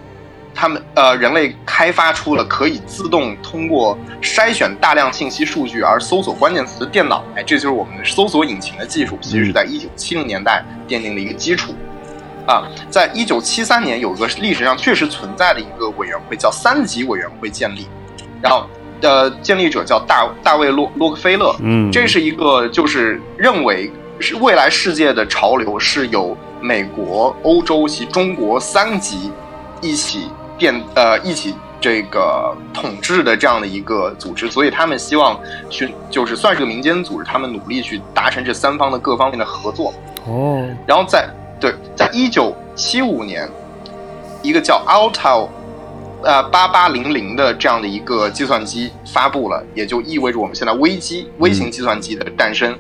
[0.55, 7.25] 他们呃人类开发出了可以自动通过筛选大量信息数据而搜索关键词的电脑。
[7.35, 11.75] 哎，这就是我们的搜索引擎的技术，其实是在一九七零年代奠定了一个基础。
[12.47, 17.87] 啊，在一九七三年有个历史上确实存在的一个委员会，叫三级委员会建立，
[18.41, 18.67] 然后
[19.01, 29.31] 呃，建立者叫大大卫洛洛克菲勒，嗯，这是一个就是认为是未来世界的潮流是由美国、欧洲及中国三级
[29.81, 35.39] 一起变呃一起这个统治的这样的一个组织，所以他们希望
[35.71, 39.95] 去就是算是个民间组织，他们努力去达成这三方的各方面的合作。
[40.27, 41.29] 哦，然后在
[41.61, 43.49] 对，在一九七五年，
[44.43, 45.49] 一个叫 Alta
[46.23, 52.77] 呃八八零零的这样的一个计算机发布了，也就意味着我们现在微机微型计算机的诞生。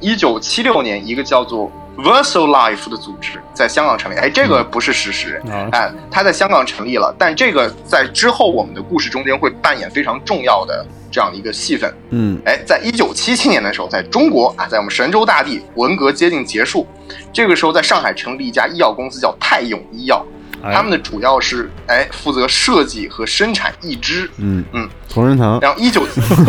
[0.00, 4.16] 一九七六年，一个叫做 Versal Life 的组织在香港成立。
[4.16, 11.94] 哎，这个不是事实，啊哎，它在香港成立了，但这个在之后我们的故事中间会扮演非常重要的这样的一个戏份。
[12.08, 16.86] 嗯，哎，在一九七七年的时候，在中国啊，在我们神州大地，文革接近结束，
[17.30, 24.30] 这个时候在上海成立一家医药公司叫泰永医药，哎他们的主要是哎负责设计和生产义肢。
[24.38, 24.64] 嗯。
[24.72, 26.06] 嗯，同仁堂，然后一九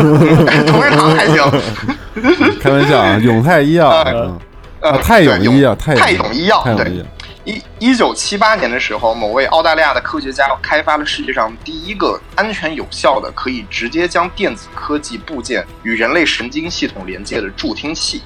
[0.68, 1.52] 同仁堂还行，
[2.62, 3.90] 开玩笑啊， 永泰医药，
[4.82, 6.64] 呃泰永对医药，泰泰永医药。
[6.76, 7.06] 对。
[7.44, 18.22] 一一九七八年的时候，某位澳大利亚的科学家开发了世界上第一个安全有效的可以直接将电子科技部件与人类神经系统连接的助听器。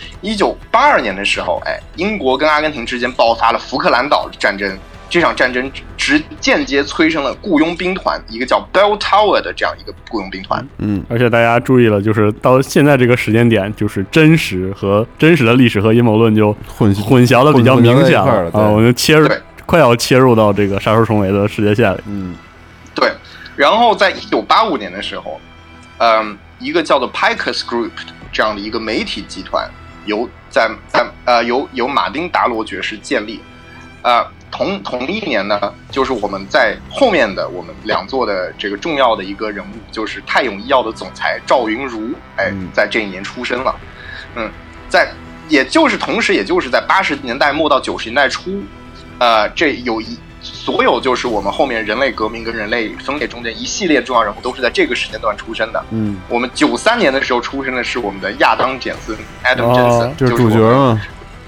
[0.00, 4.78] 嗯，一九八二年的时候，哎，英国跟阿根廷之间爆发了福克兰岛战争。
[5.08, 10.66] 这场战争直间接催生了雇佣兵团，一个叫 Bell Tower 的这样一个雇佣兵团。
[10.78, 22.00] 嗯，而且大家注意了，就是到现在这个时间点，就是真实和真实的历史和阴谋论就混混淆的比较明显了对啊，我们切入对快要切入到这个杀手重围的世界线里。
[22.06, 22.34] 嗯
[22.92, 23.08] 对，
[23.54, 25.40] 然后在一九八五年的时候，
[25.98, 27.92] 嗯，一个叫做 Picus Group
[28.32, 29.70] 这样的一个媒体集团，
[30.06, 33.40] 由在在呃由由马丁达罗爵士建立，
[34.02, 43.74] 呃，同同一年呢，就是我们在后面的我们两座的这个重要的一个人物，就是泰永医药的总裁赵云如，哎嗯，在这一年出生了，
[44.34, 44.50] 嗯，
[44.88, 45.08] 在
[45.48, 48.62] 也就是同时，也就是在八十年代末到九十年代初，
[49.18, 50.18] 呃，这有一
[50.66, 55.80] 所有就是我们后面人类革命跟人类分裂中间一系列重要人物都是在这个时间段出生的。
[55.92, 61.00] 嗯，我们九三年的时候出生的是我们的亚当·简森 （Adam 哦 Jensen），就是主角嘛，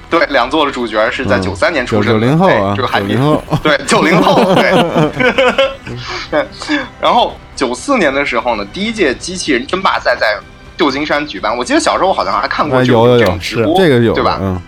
[0.09, 4.55] 对，两座的主角是在嗯九三年出生的，零后啊，哎这个海滨九零后， 对，九零后，
[6.31, 6.47] 对。
[7.01, 10.39] 然后九四年的时候呢，第一届机器人争霸赛在
[10.77, 11.57] 旧金山举办。
[11.57, 12.93] 我记得小时候好像还看过这
[13.25, 14.39] 种，直播，这个有对吧？
[14.41, 14.63] 嗯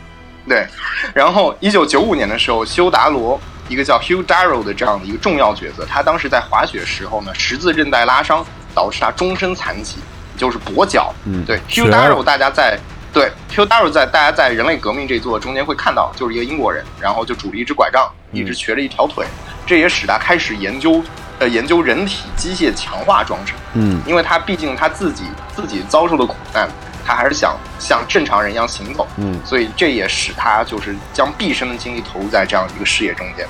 [0.48, 0.66] 对。
[1.14, 9.98] 然后一九九五年的时候，修达罗一个叫 Hugh Darrow 的这样的一个重要角色，他当时在滑雪时候呢，十字韧带拉伤，导致他终身残疾，
[10.36, 11.14] 就是跛脚。
[11.24, 12.76] 嗯，对，Hugh Darrow 大家在
[13.12, 19.24] 对 Hugh Darrow 在大家在人类革命这一座中间会看到，就是一个英国人，然后就拄着一只拐杖，一直瘸着一条腿，
[19.64, 21.00] 这也使他开始研究
[21.38, 25.22] 呃研究人体机械强化装置，嗯因为他毕竟他自己
[25.54, 26.68] 自己遭受的苦难，
[27.10, 33.44] 他还是想像正常人一样行走，嗯所以这也使他就是将毕生的精力投入在这样一个事业中间。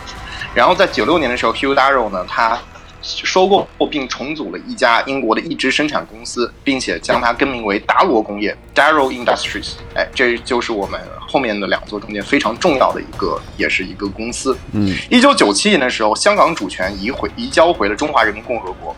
[0.55, 2.59] 然后在九六年的时候，Hugh Darrow 呢，他
[3.03, 9.73] 收购并重组了一家英国的一支生产公司，并且将它更名为达罗工业 （Darrow Industries）。
[9.95, 14.57] 哎，这就是我们后面的两座中间非常重要的一个，也是一个公司。
[14.73, 18.97] 嗯一九九七年的时候，香港主权移回移交回了中华人民共和国。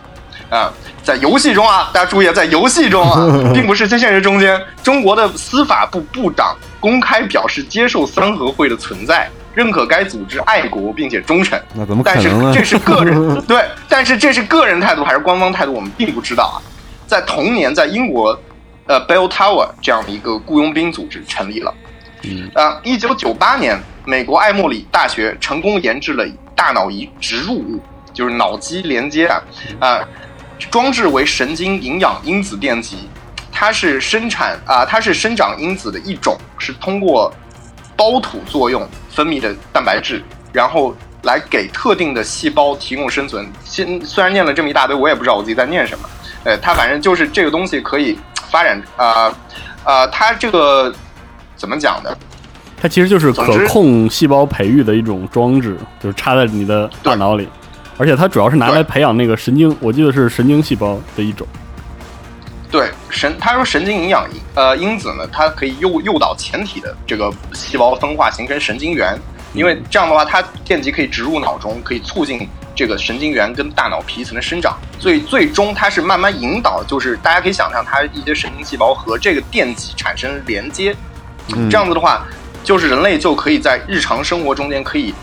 [0.49, 0.71] 啊，
[1.03, 11.59] 在游戏中啊，大家注意啊，在游戏中啊， 并不是在现实中间，中国的司法部部长公开表示接受三合会的存在，认可该组织爱国并且忠诚。
[11.73, 12.29] 那怎么可但是？
[12.53, 16.57] 这是个人 对，但是这是个人态度还是官方态度，我们并不知道啊。
[17.07, 18.37] 在同年，在英国
[18.87, 21.73] 呃 Bell Tower 这样的一个雇佣兵组织成立了。
[22.23, 26.25] 嗯，呃，一九九八年，美国艾默里大学成功研制了
[26.55, 27.79] 大脑仪植入物，
[28.13, 29.41] 就是脑机连接啊，
[29.79, 29.99] 啊、
[30.69, 33.09] 装置为神经营养因子电极，
[33.51, 37.33] 它是生产啊、它是生长因子的一种，是通过
[37.95, 43.47] 胞土作用分泌的蛋白质，然后来给特定的细胞提供生存。
[43.63, 46.09] 现虽然念了这么一大堆，我也不知道我自己在念什么。
[46.43, 48.17] 呃，它反正就是这个东西可以
[48.49, 49.33] 发展啊
[49.83, 50.93] 啊、它这个
[51.55, 52.09] 怎么讲呢？
[52.81, 57.47] 它其实就是可控细胞培育的一种装置，就是插在你的大脑里，
[57.97, 61.47] 而且它主要是拿来培养那个神经，我记得是神经细胞的一种。
[62.71, 69.15] 对神，他说神经营养呃因子呢，它可以诱诱导前体的这个细胞分化形成神经元，
[69.53, 80.95] 因为这样的话，它电极可以植入脑中，可以促进这个神经元跟大脑皮层的生长，所以最终它是慢慢引导，就是大家可以想象，它一些神经细胞和这个电极产生连接，
[81.55, 81.69] 嗯。
[81.69, 82.25] 这样子的话，
[82.63, 85.13] 就是人类就可以在日常生活中间可以，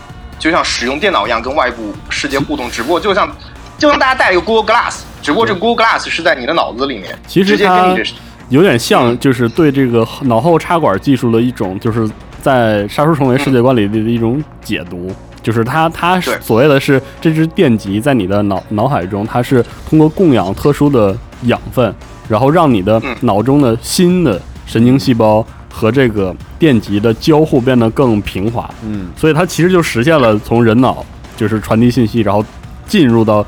[0.41, 3.29] 就像使用电脑一样跟外部世界互动，只不过就像
[3.77, 8.03] 就像大家带一个 Google Glass，只不过这个 Google Glass 是在你的脑子里面，其实直接跟它你的
[8.49, 12.09] 有点像，就是对这个脑后插管技术的一种，就是
[12.41, 15.13] 在杀出重围世界观里的一种解读。
[15.43, 16.37] 就是它，它对。
[16.39, 21.93] 所谓的是这支电极在你的脑脑海中，它是通过供养特殊的养分，
[22.27, 23.15] 然后让你的嗯。
[23.21, 28.69] 脑中的新的神经细胞和这个电极的交互变得更平滑。
[28.83, 31.05] 嗯，所以它其实就实现了从人脑
[31.37, 32.43] 就是传递信息，然后
[32.85, 33.45] 进入到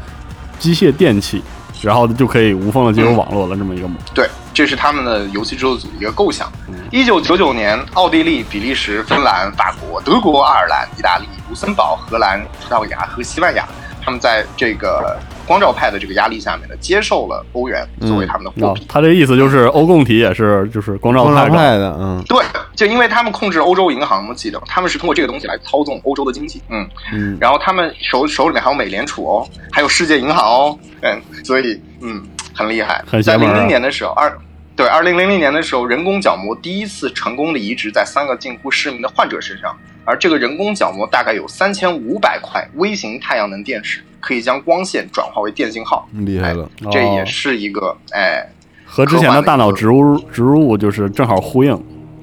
[0.58, 1.44] 机械电器，
[1.82, 4.12] 然后就可以无缝的接入网络了这么一个模式。
[4.14, 6.52] 对，这是他们的游戏制作组的一个构想。
[6.92, 13.68] 一九九九年，奥地利、比利时、芬兰、法国、德国、爱尔兰、意大利、卢森堡、荷兰、葡萄牙和西班牙，
[14.02, 22.44] 他们在这个光照派的这个压力下面呢，接受了欧元作为他们的货啊币。，他这意思就是欧共体也是就是光照派的，派的，嗯对，
[22.76, 26.62] 就因为他们控制欧洲银行，我记得他们是通过这个东西来操纵欧洲的经济。
[26.70, 33.04] 嗯，嗯，然后他们手手里面还有美联储哦，还有世界银行哦，嗯，所以嗯很厉害。
[33.24, 34.38] 在零零年的时候，二
[34.76, 46.08] 对二零零零年的时候，人工角膜第一次成功的移植在三个近乎失明的患者身上，而这个人工角膜大概有三千五百块微型太阳能电池，可以将光线转化为电信号。
[46.12, 48.48] 厉害了，这也哦是一个哎，
[48.86, 51.72] 和之前的大脑植入植入物就是正好呼应，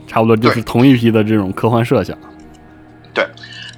[0.06, 2.16] 差不多就是同一批的这种科幻设想。
[3.14, 3.26] 对，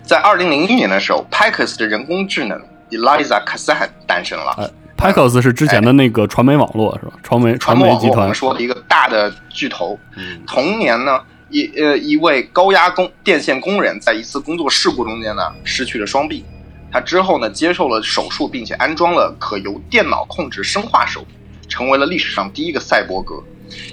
[0.02, 2.60] 在二零零一年的时候 p a c u s 的人工智能
[2.90, 4.52] Eliza Kazan 诞生了。
[4.58, 7.14] 哎 Picos 是之前的那个传媒网络是吧？
[7.24, 9.98] 传媒传媒集团我们说的一个大的巨头。
[10.16, 11.20] 嗯同年呢，
[11.52, 16.44] 一呃一位高压工电线工人在一次工作事故中间呢失去了双臂，
[16.90, 21.24] 他之后呢接受了手术，并且安装了可由电脑控制生化手，
[21.68, 23.42] 成为了历史上第一个赛博格。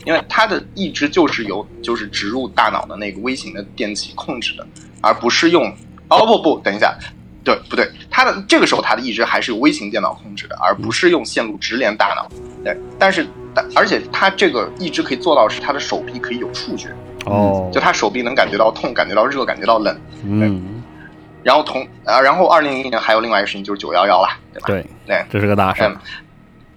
[0.05, 4.67] 因为他的意志就是由就是植入大脑的那个微型的电器控制的，
[4.99, 5.73] 而不是用
[6.09, 6.93] 哦不不，等一下，
[7.45, 7.89] 对不对？
[8.11, 12.29] 他的这个时候他的意志还是由微型电脑控制的，而不是用线路直连大脑。
[12.61, 16.89] 对，但是但而且他这个意志可以做到是他的手臂可以有触觉，
[17.25, 19.95] 哦就他手臂能感觉到痛、感觉到热、感觉到冷。
[20.23, 20.81] 嗯，
[21.43, 24.67] 然后同啊，然后二零零一年还有另外一个事情就是九幺幺了，对吧？
[24.67, 25.97] 对，对，这是个大事儿嗯。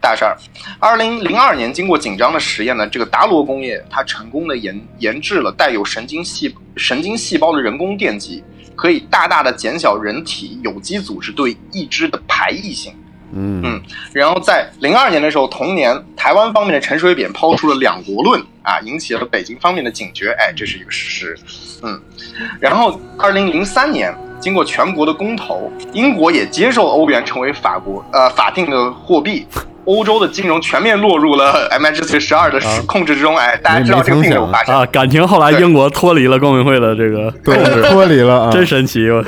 [0.00, 0.36] 大事儿。
[0.80, 8.42] 二零零二年，经过紧张的实验呢，这个达罗工业它成功的研研制了带有神经细神经细胞的人工电极，
[8.74, 12.92] 可以大大的减小人体有机组织对义肢的排异性。
[13.32, 21.38] 嗯嗯，然后在零二年的时候，同年台湾方面的陈水扁抛出了两国论啊，引起了北京方面的警觉，哎，这是一个事实。
[21.82, 22.00] 嗯，
[22.60, 29.46] 然后二零零三年，经过全国的公投，英国也接受欧元成为法国呃法定的货币。
[29.84, 39.10] 欧洲的金融全面落入了 MHC 十二的控制之中，哎，大家知道这个并没有发生啊，感情后来英国脱离了光明会的这个控制，脱离了啊 真神奇！
[39.10, 39.24] 我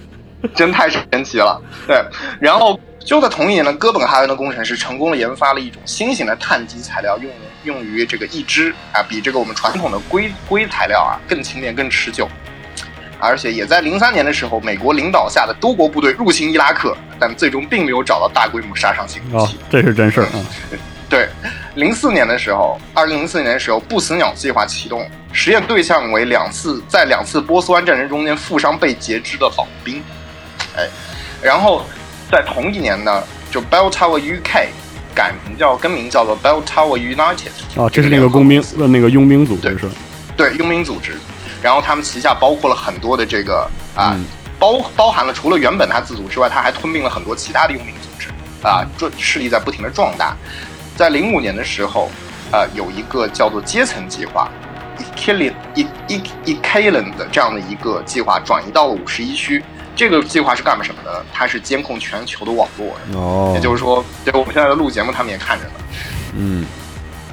[0.54, 1.60] 真太神奇了。
[1.86, 2.02] 对，
[2.40, 7.32] 然后就在同一年呢，哥本哈根的工程师成功的研发了一种新型的碳基材料，用
[7.64, 12.28] 用于这个义肢啊，比这个我们传统的硅硅材料啊更轻便、更持久。
[13.18, 20.44] 而且也在零三年的时候，美国领导下的多国部队入侵伊拉克，但最终并没有找到大规模杀伤性武哦器。，这是真事儿啊！
[21.08, 21.30] 对，
[21.76, 30.02] 零四年的时候，二零零四年的时候，不死鸟计划启动，实验对象为两次在两次波斯湾战争中间负伤被截肢的老兵，
[30.76, 30.86] 哎，
[31.40, 31.82] 然后
[32.30, 34.66] 在同一年呢，就 Bell Tower UK
[35.14, 39.92] 改名叫更名叫做 Bell Tower United，哦，这是那个工兵呃那个佣兵组织是吧？
[40.36, 41.16] 对佣兵组织，
[41.62, 44.24] 然后他们旗下包括了很多的这个啊，嗯
[44.58, 48.28] 包包含了除了原本他自组之外，他还吞并了很多其他的佣兵组织
[48.66, 50.36] 啊，这势力在不停的壮大。
[50.96, 52.10] 在零五年的时候，
[52.52, 54.50] 呃，有一个叫做阶层计划
[54.98, 59.62] e k i l i e e e k i l a n 的这样的一个计划转移到了五十一区。
[59.98, 61.24] 这个计划是干什么的？
[61.32, 65.72] 它是监控全球的网络的，哦也就是说，对我们现在的录节目，他们也看着呢。
[66.36, 66.64] 嗯，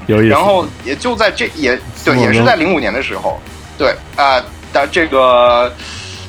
[0.07, 0.29] 有意思。
[0.29, 3.39] 然后也就在这也对，也是在零五年的时候，
[3.77, 4.43] 对啊，
[4.73, 5.71] 的、这个。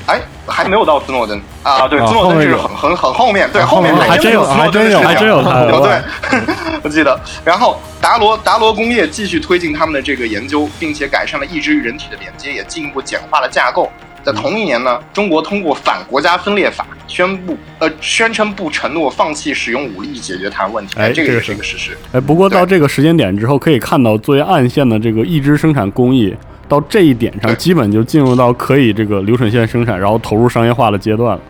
[0.07, 1.89] 哎，还没有到斯诺登啊！
[1.89, 6.01] 对，啊斯诺登是很很很后面，对，啊后面还真有斯诺登还真有他有对，
[6.85, 7.21] 我记得。
[7.45, 13.91] 然后达罗达罗工业继续推进他们的这个研究，并且改善了意志与人体的连接，也进一步简化了架构。
[14.27, 20.95] 在同一年呢，中国通过反国家分裂法宣布，呃，宣称不承诺放弃使用武力解决台湾问题。
[20.99, 21.97] 哎这个也是一个事实。
[22.11, 26.35] 哎，不过到这个时间点之后，可以看到作为暗线的这个一支生产工艺，
[26.69, 31.43] 到这一点上，基本就进入到可以这个流水线生产，然后投入商业化的阶段了，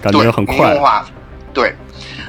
[0.00, 0.80] 感觉，很快民用。
[0.80, 1.04] 化，
[1.52, 1.74] 对。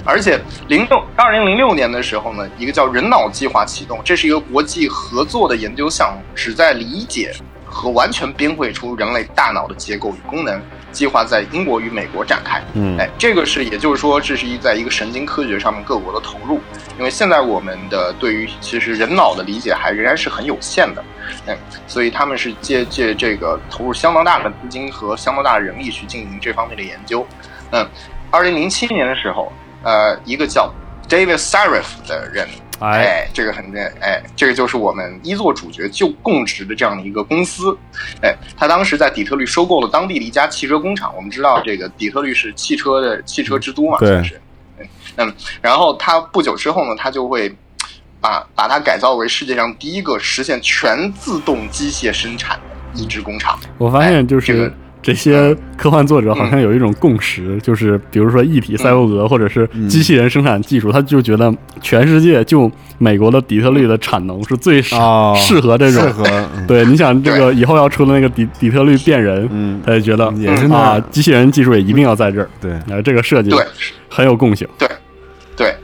[0.04, 7.32] 而且零六二零零六年的时候呢，一个叫人脑计划启动，这是一个国际合作的研究项目，旨在理解
[7.76, 10.62] 和完全编绘出人类大脑的结构与功能。
[10.94, 12.64] 计划在英国与美国展开。
[12.74, 16.62] 嗯哎，这个是也就是说，这是一在一个神经科学上面各国的投入，
[16.98, 21.04] 因为现在我们的对于其实人脑的理解还仍然是很有限的，
[21.48, 27.28] 嗯，所以他们是借借这个投入相当大的资金和相当大的人力去进行这方面的研究。
[27.72, 27.86] 嗯，
[28.32, 29.52] 二零零七年的时候，
[29.84, 30.74] 呃，一个叫
[31.10, 32.48] David Sarif 的人。
[32.80, 33.66] 哎，哎，这个很
[34.02, 37.78] 哎，这个就是我们一座主角就供职的这样的一个公司，
[38.22, 41.14] 哎，他当时在底特律收购了当地的一家汽车工厂。
[41.16, 44.42] 我们知道这个底特律是汽车的汽车之都嘛，对算是，
[44.80, 47.54] 嗯嗯，然后他不久之后呢，他就会
[48.20, 53.58] 把把它改造为世界上第一个实现全自动机械生产的移植工厂。
[53.78, 54.74] 我发现就哎这个是
[55.06, 66.02] 这些科幻作者好像有一种共识，就是比如说一体赛博格或者是机器人生产技术，他就觉得全世界就美国的底特律的产能是最适哦适合这种。
[66.02, 66.24] 适合
[66.58, 66.66] 嗯。
[66.66, 69.80] 对，你想这个以后要出的那个底底特律变人，嗯。
[69.86, 73.64] 他就觉得也是那啊，机器人技术也一定要在这儿，对，呃，这个设计对。
[74.10, 74.68] 很有共性。
[74.80, 74.90] 对，
[75.56, 75.76] 对，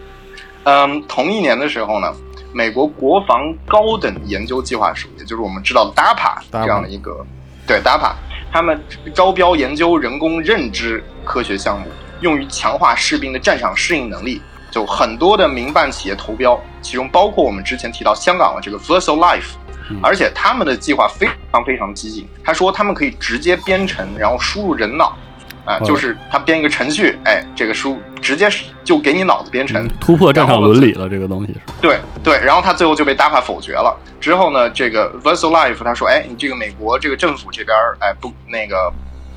[0.63, 2.11] 嗯，同一年的时候呢，
[2.53, 7.23] 美国国防高等研究计划署，也就是我们知道的 DARPA 这样的一个，
[7.67, 8.13] 对 DARPA，
[8.51, 8.79] 他们
[9.13, 11.87] 招标研究人工认知科学项目，
[12.19, 14.41] 用于强化士兵的战场适应能力。
[14.69, 19.55] 就很多的民办企业投标，其中包括我们之前提到香港的这个 Versal Life，
[20.01, 22.25] 而且他们的计划非常非常激进。
[22.41, 25.17] 他说他们可以直接编程，然后输入人脑，
[25.65, 28.49] 啊、哦就是他编一个程序，哎，这个书直接
[28.83, 31.59] 就给你脑子编程，突破战场伦理了，这个东西是。
[31.81, 33.95] 对对，然后他最后就被 DARPA 否决了。
[34.19, 38.91] 之后呢，这个 Versal Life 他说，哎，你这个美国这个政府这边儿，哎不那个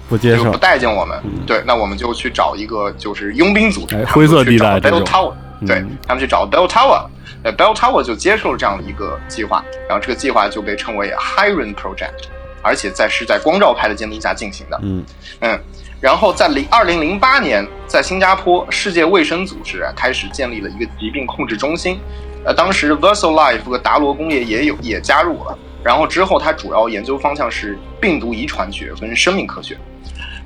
[0.08, 0.50] 不接受。
[0.50, 5.32] 不待见我们，对，那我们就去找一个就是佣兵组织，灰色地带 Bell Tower，
[5.66, 7.06] 对嗯他们去找 Bell Tower，
[7.42, 12.28] 呃，Bell Tower 就接受了这样的一个计划，然后这个计划就被称为 Hiron Project，
[12.64, 15.04] 而且在是在光照派的监督下进行的，嗯。
[15.40, 15.60] 嗯，
[16.00, 22.00] 然后在零二零零八年，在新加坡世界卫生组织啊开始建立了一个疾病控制中心，
[22.44, 29.76] 呃，当时 Versal Life 和达罗工业也有也加入了，然后之后它主要研究方向是病毒遗传学跟生命科学。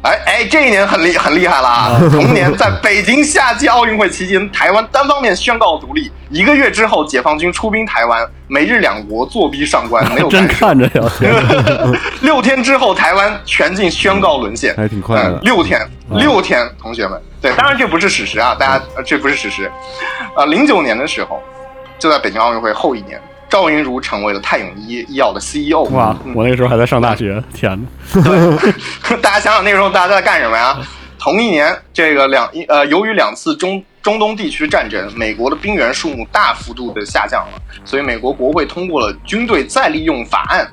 [0.02, 1.98] 哎哎，这一年很厉很厉害了啊！
[2.12, 6.10] 同年在北京夏季奥运会期间，台湾单方面宣告独立。
[6.30, 10.46] 一个月之后，解放军出兵台湾，美日两国坐逼上关，没有 真。
[10.46, 11.02] 看着呀！
[12.20, 15.80] 六天之后，台湾全境宣告沦陷，还挺快的嗯六天，
[16.10, 19.70] 六天，同学们，对，当然这不是史实啊，大家、呃这不是史实。
[20.36, 21.42] 啊、零九年的时候，
[21.98, 25.82] 就在北京奥运会后一年，赵云如成为了泰永医医药的 CEO。
[25.90, 27.78] 哇，嗯我那个时候还在上大学，天
[28.12, 29.16] 哪！
[29.22, 30.78] 大家想想那个时候大家在干什么呀？
[31.18, 40.66] 同一年，这个两呃，由于两次中中东地区战争，美国的兵员数目大幅度的下降了，所以美国国会通过了军队再利用法案，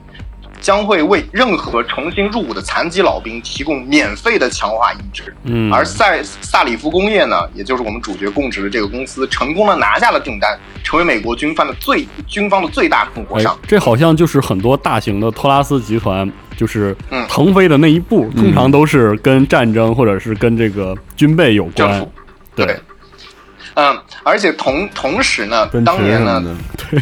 [0.65, 5.31] 将会为任何重新入伍的残疾老兵提供免费的强化移植。
[5.43, 22.03] 嗯，而塞萨里夫工业呢，也就是我们主角供职的这个公司，成功的拿下了订单，成为美国军方的最军方的最大供货哎商。，这好像就是很多大型的托拉斯集团，就是嗯腾飞的那一步，通常都是跟战争或者是跟这个军备有关。
[22.55, 22.79] 对对，
[23.75, 26.43] 嗯，而且同同时呢奔，当年呢
[26.75, 27.01] 驰什么，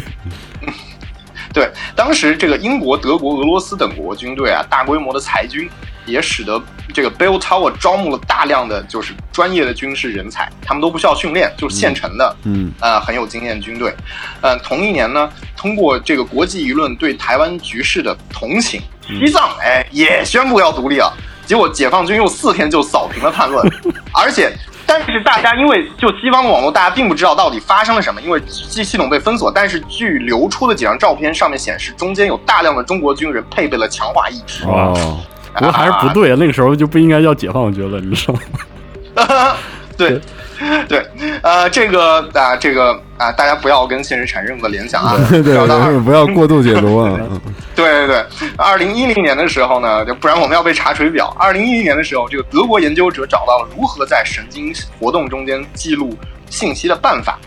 [1.54, 5.70] 对，当时这个英国、德国、俄罗斯等国军队啊，大规模的裁军，
[6.04, 6.60] 也使得
[6.92, 13.94] 这个 Bell Tower 招募了大量的就是专业的军事人才，他们都不需要训练，就是现成的，嗯呃，很有经验军队。
[14.40, 21.16] 呃，同一年呢，通过这个国际舆论对台湾局势的同情，西藏哎也宣布要独立了。
[21.46, 23.64] 结果解放军用四天就扫平了叛乱，
[24.12, 24.50] 而且
[24.86, 29.50] 但是大家因为就西方的网络，大家并不知道到底发生了什么，因为系系统被封锁。
[29.50, 34.64] 但是据流出的几张照片上面显示，中间有大量的中国军人配备了强化意志。
[34.64, 35.18] 哦，
[35.54, 39.56] 不过还是不对啊，那个时候就不应该叫解放军了，你知道吗？
[39.96, 40.20] 对，
[40.88, 41.06] 对，
[41.42, 47.10] 呃，这个啊，这个啊，大家不要跟现实产生任何联想啊，对对对，不要过度解读啊。
[47.74, 48.26] 对对对，
[48.56, 51.34] 二零一零年的时候呢，就不然我们要被查水表。
[51.38, 56.16] 二零一零年的时候，这个德国研究者找到了如何在神经活动中间记录
[56.48, 57.38] 信息的办法。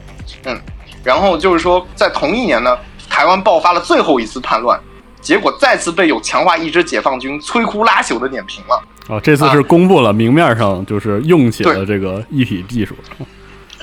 [0.44, 0.60] 嗯，
[1.04, 2.78] 然后就是说，在同一年呢，
[3.10, 4.78] 台湾爆发了最后一次叛乱，
[5.22, 8.84] 结果再次被有强化意志解放军摧枯拉朽的碾平了。
[9.08, 12.96] 哦，这次是公布了明面上就是用起了这个一体技术。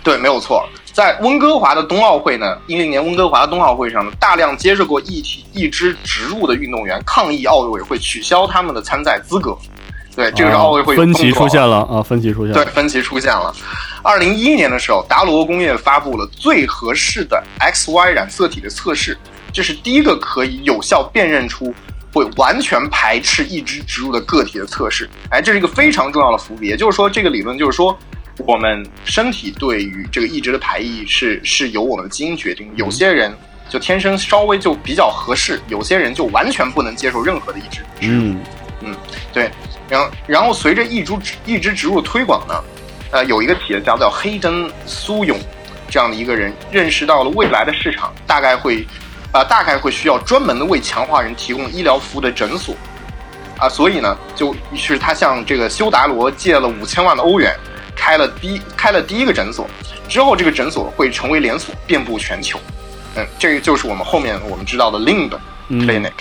[0.03, 0.69] 对，没有错。
[0.93, 9.57] 在温哥华的冬奥会呢，一零年温哥华的冬奥会上呢，大量接受过一体一支植入的运动员抗议奥委会取消他们的参赛资格。
[10.15, 12.63] 对，这个是奥委会分歧出现了啊，分歧出现了。
[12.63, 13.53] 对，分歧出现了。
[14.03, 19.19] 二零一一年的时候，达罗工业发布了最合适的 XY 染色体的测试，
[19.53, 21.75] 这是第一个可以有效辨认出。
[22.15, 26.69] 会完全排斥一只植入的个体的测试，哎，这是一个非常重要的伏笔。
[26.69, 27.99] 也就是说，这个理论就是说，
[28.47, 32.71] 我们身体对于这个抑制的排异是是由我们的基因决定。
[32.77, 33.37] 有些人
[33.69, 38.37] 就天生稍微就比较合适，有些人就完全不能接受任何的异植植入。
[38.83, 38.95] 嗯，
[39.33, 39.51] 对。
[39.89, 42.55] 然后，然后随着异株异植植入的推广呢，
[43.11, 45.37] 呃，有一个企业家叫黑登苏勇
[45.91, 48.87] 这样的一个人，认识到了未来的市场大概会。
[49.35, 52.73] 啊，大概会需要专门的为强化人提供医疗服务的诊所，
[53.59, 57.53] 啊，所以呢，就于是他向这个修达罗借了五千万的欧元，
[57.97, 59.69] 开了第开了第一个诊所，
[60.09, 62.61] 之后这个诊所会成为连锁，遍布全球。
[63.17, 65.29] 嗯，这个就是我们后面我们知道的 Limb
[65.69, 66.13] Clinic，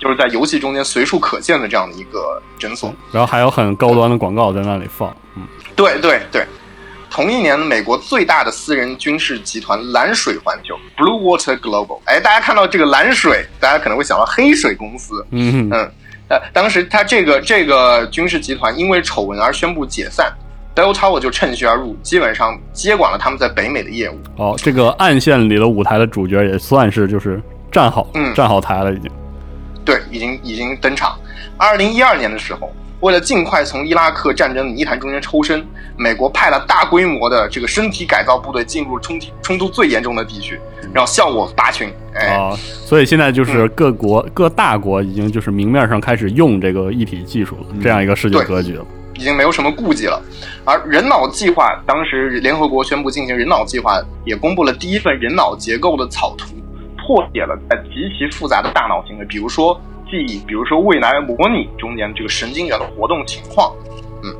[0.00, 2.92] 就是在游戏中间随处可见的这样的一个诊所。
[3.12, 5.16] 然后还有很高端的广告在那里放。
[5.36, 5.46] 嗯，
[5.76, 6.44] 对对对。
[7.08, 15.24] 同一年，美国最大的私人军事集团蓝水环球 （Blue Water Global），哎，大家看到这个蓝水，大家可能会想到黑水公司。
[15.30, 15.90] 嗯嗯，
[16.28, 20.30] 呃，当时他这个这个军事集团因为丑闻而宣布解散
[20.74, 24.18] ，Bell Tower 就趁虚而入，基本上接管了他们在北美的业务。
[24.36, 27.40] 哦，这个暗线里的舞台的主角也算是就是
[27.72, 29.10] 站好，嗯，站好台了，已经。
[29.84, 31.16] 对，已经已经登场。
[31.56, 32.70] 二零一二年的时候。
[33.00, 35.64] 为了尽快从伊拉克战争泥潭中间抽身，
[35.98, 40.58] 美国派了大规模的这个身体改造部队进入冲突冲突最严重的地区，
[40.94, 41.88] 然后效果拔群。
[42.14, 50.18] 啊，所以现在就是各国各大国已经就是明面上开始用这个一体技术了，这样一个世界格局了，已经没有什么顾忌了。
[50.64, 56.54] 而人脑计划，当时联合国宣布进行人脑计划，也公布了第一份人脑结构的草图，
[56.96, 59.78] 破解了在极其复杂的大脑行为，比如说。
[60.10, 63.72] 记忆，比如说未来模拟中间这个神经元的活动情况，
[64.22, 64.34] 嗯，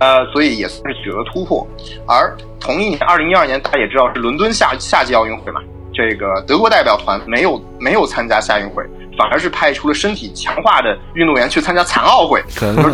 [0.00, 1.66] 呃，所以也算是取得了突破。
[2.06, 5.60] 而同一年，二零一二年，大家也知道是伦敦夏夏季奥运会嘛，
[5.92, 8.82] 这个德国代表团没有没有参加夏运会，
[9.16, 12.42] 反而是派出了身体强化的运动员去参加残奥会。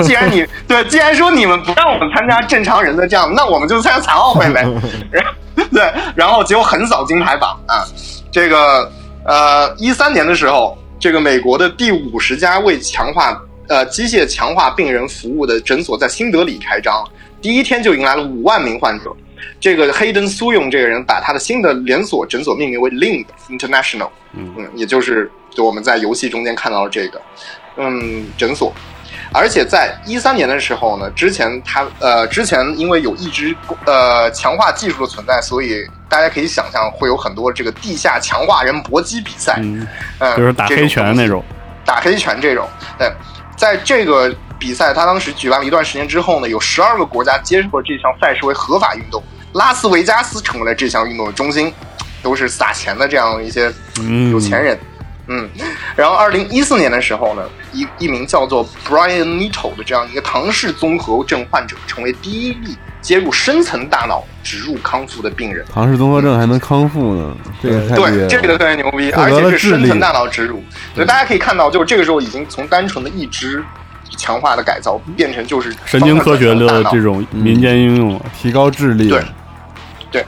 [0.02, 4.66] 既然你 对，既然说你们不让我们参加正常人的这样，那我们就参加残奥会呗。
[5.72, 7.84] 对，然后结果横扫金牌榜啊，
[8.30, 8.90] 这个
[9.24, 10.76] 呃，一三年的时候。
[11.00, 17.02] 这个美国的第五十家为强化呃机械强化病人服务的诊所在新德里开张，
[17.40, 19.10] 第一天就迎来了五万名患者。
[19.58, 27.20] 这个黑登苏勇这个人把他的新的连锁诊所命名为 Limb International，嗯，也就是就我们在游戏中间看到的这个
[27.78, 28.70] 嗯诊所。
[29.32, 33.54] 而且在一三年的时候呢，之前他呃之前因为有一支
[33.86, 39.86] 呃强化技术的存在，所以大家可以想象会有很多这个地下强化人搏击比赛，嗯，
[40.36, 41.44] 就是打黑拳那种，
[41.84, 42.68] 打黑拳这种。
[42.98, 43.12] 对，
[43.56, 49.22] 在这个比赛他当时举办了一段时间之后呢，有十二个国家接受了这项赛事为合法运动，
[49.52, 51.72] 拉斯维加斯成为了这项运动的中心，
[52.20, 53.72] 都是撒钱的这样一些
[54.32, 54.76] 有钱人。
[54.76, 54.86] 嗯，
[55.94, 65.64] 然后二零一四年的时候呢，一一名叫做 Brian Nito 的这样一个唐氏综合症患者，成为第一例接入深层大脑植入康复的病人。
[65.72, 67.36] 唐氏综合症还能康复呢？
[67.62, 70.62] 这个太对，这个特别牛逼，而且是深层大脑植入。
[70.94, 73.62] 所以大家可以看到，就是这个时候已经从单纯的一支
[74.16, 79.08] 强化的改造，变成就是神经科学的这种民间应用，提高智力。
[79.08, 79.22] 对，
[80.10, 80.26] 对，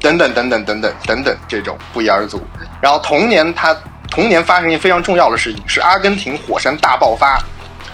[0.00, 2.42] 等等等等等等等等这种不一而足。
[2.80, 3.76] 然后同年他。
[4.14, 7.36] 同年发生一件非常重要的事情，是阿根廷火山大爆发，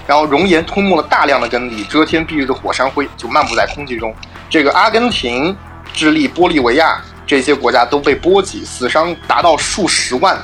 [0.06, 4.14] 然后熔岩吞没了大量的根地，遮天蔽日的火山灰就漫步在空气中。
[4.50, 5.56] 这个阿根廷、
[5.94, 10.36] 智利、玻利维亚这些国家都被波及，死伤达到数十万。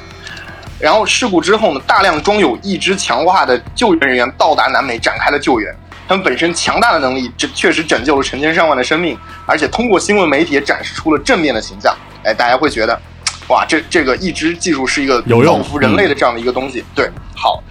[0.81, 5.70] 然后事故之后呢，大量装有义肢强化的救援人员到达南美，展开了救援。
[6.09, 11.95] 他们本身强大的能力，这确实拯救了成千上万的生命，而且通过新闻媒体也展示出了正面的形象。
[12.24, 12.99] 哎，大家会觉得，
[13.49, 16.84] 哇，这这个义肢技术是一个有用造福人类的这样的一个东西。
[16.94, 17.62] 对，好，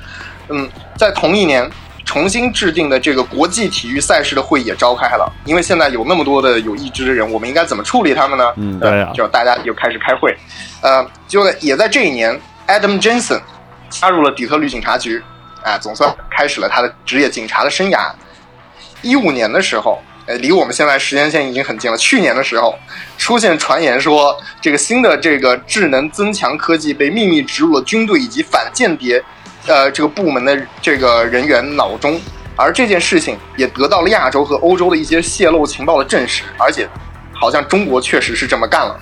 [0.49, 1.69] 嗯，在同一年。
[2.07, 8.53] 重新制定的这个国际体育赛事的会议也召开了，因为现在有那么多的有义肢的人，我们应该怎么处理他们呢？
[8.57, 10.37] 嗯，对呀、就大家就开始开会，
[10.81, 13.41] 呃，就在也在这一年，Adam Jensen
[13.89, 15.19] 加入了底特律警察局，
[15.63, 18.11] 啊、总算开始了他的职业警察的生涯。
[19.01, 21.97] 一五年的时候，呃，离我们现在时间线已经很近了。
[21.97, 22.77] 去年的时候，
[23.17, 29.23] 出现传言说，这个新的这个智能增强科技被秘密植入了军队以及反间谍，
[29.67, 32.19] 呃，这个部门的这个人员脑中。
[32.57, 36.87] 而这件事情也得到了亚洲和欧洲的一些泄露情报的证实，而且
[37.33, 38.97] 好像中国确实是这么干了。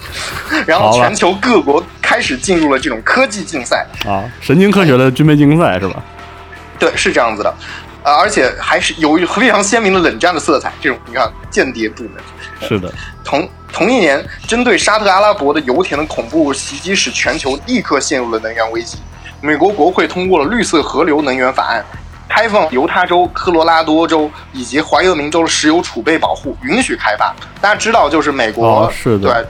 [0.66, 6.04] 然后全球各国开始进入了这种科技竞赛啊，神经科学的军备竞赛是吧？
[6.80, 7.56] 对，是这样子的。
[8.04, 10.72] 呃，而且还是有非常鲜明的冷战的色彩。
[10.82, 12.12] 这种你看，间谍部门
[12.62, 12.94] 是的。
[13.24, 18.98] 同同一年，针对沙特阿拉伯的油田的恐怖袭击，使全球立刻陷入了能源危机。
[19.42, 21.84] 美国国会通过了绿色河流能源法案，
[22.28, 27.34] 开放犹他州、科罗拉多州以及怀俄明州的石油储备保护，允许开发。
[27.62, 29.46] 大家知道，就是美国、哦、是的，对，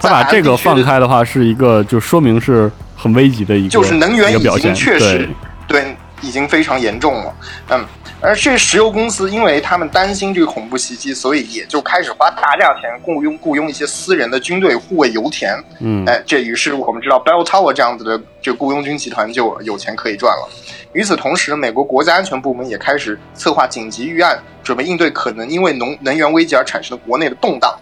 [0.00, 5.28] 他把这个放开的话，是一个就说明是很危急的一个，就是能源已经确实
[5.68, 5.96] 对。
[6.22, 7.34] 对已经非常严重了，
[7.70, 7.84] 嗯，
[8.20, 20.48] 而这石油公司，因为他们担心这个恐怖袭击，所以也就开始花大价钱雇佣雇佣一些私人的军队护卫油田，嗯，哎，这于是我们知道 Bell Tower 这样子的这雇佣军集团就有钱可以赚了。
[20.92, 27.76] 与此同时，美国国家安全部门也开始策划紧急预案，准备应对可能因为能能源危机而产生的国内的动荡，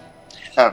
[0.56, 0.72] 嗯。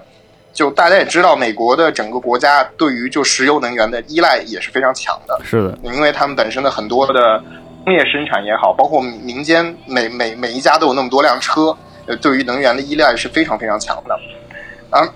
[0.58, 5.39] 就大家也知道，美国的整个国家对于就石油能源的依赖也是非常强的。
[5.43, 7.39] 是的，因为他们本身的很多的
[7.86, 11.78] 工业生产也好，包括民间每每每一家都有那么多辆车，
[12.08, 14.20] 呃，对于能源的依赖是非常非常强的。
[14.89, 15.08] 啊，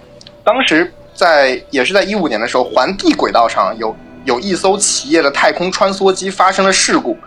[0.43, 7.17] 当时在也是在一五年的时候，环地轨道上有有一艘企业的太空穿梭机发生了事故。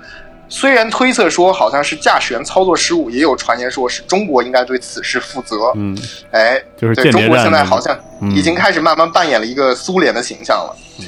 [0.48, 5.72] 虽然推测说好像是驾驶员操作失误，也有传言说是中国应该对此事负责。
[5.74, 5.96] 嗯，
[6.30, 7.98] 哎，就是对中国现在好像
[8.34, 10.76] 已经开始慢慢扮演了一个苏联的形象了。
[11.00, 11.06] 嗯，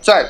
[0.00, 0.26] 在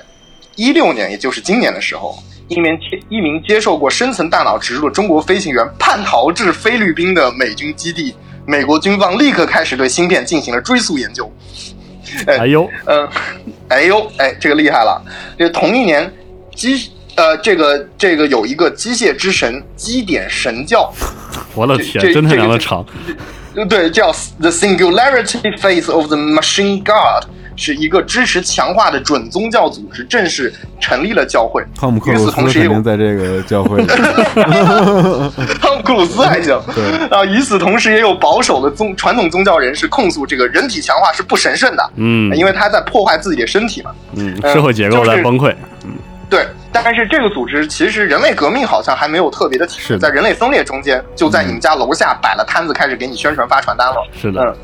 [0.57, 8.15] 一六年，也就是今年的时候，一名接一名接受过深层大脑植入的中国飞行员叛逃至菲律宾的美军基地，
[8.47, 11.31] 美国军方立刻开始对芯片进行了追溯研究。
[12.27, 13.09] 哎呦，呃，
[13.69, 15.01] 哎呦，哎，这个厉害了！
[15.39, 16.11] 这同一年，
[16.57, 20.89] 机呃，这个这个有一个机械之神基点神教，
[21.53, 22.87] 我的天，真他娘的长！
[23.69, 31.61] 对，叫 The Singularity Face of the Machine God，是一个支持强化的准宗教组织，正式成立了教会。
[31.75, 33.87] 汤姆克鲁斯肯定在这个教会里。
[35.61, 36.57] 汤姆克鲁斯还行。
[36.73, 41.91] 对啊，与此同时，也有保守的宗传统宗教人士控诉这个人体强化是不神圣的。
[41.97, 43.91] 嗯，因为他在破坏自己的身体嘛。
[44.15, 45.53] 嗯，社会结构在崩溃。
[45.85, 45.91] 嗯。
[46.31, 54.07] 对，但是这个组织其实人类革命好像还没有特别的体是在人类分裂中间，就在你们家楼下摆了摊子，开始给你宣传发传单了。
[54.13, 54.57] 是的，嗯，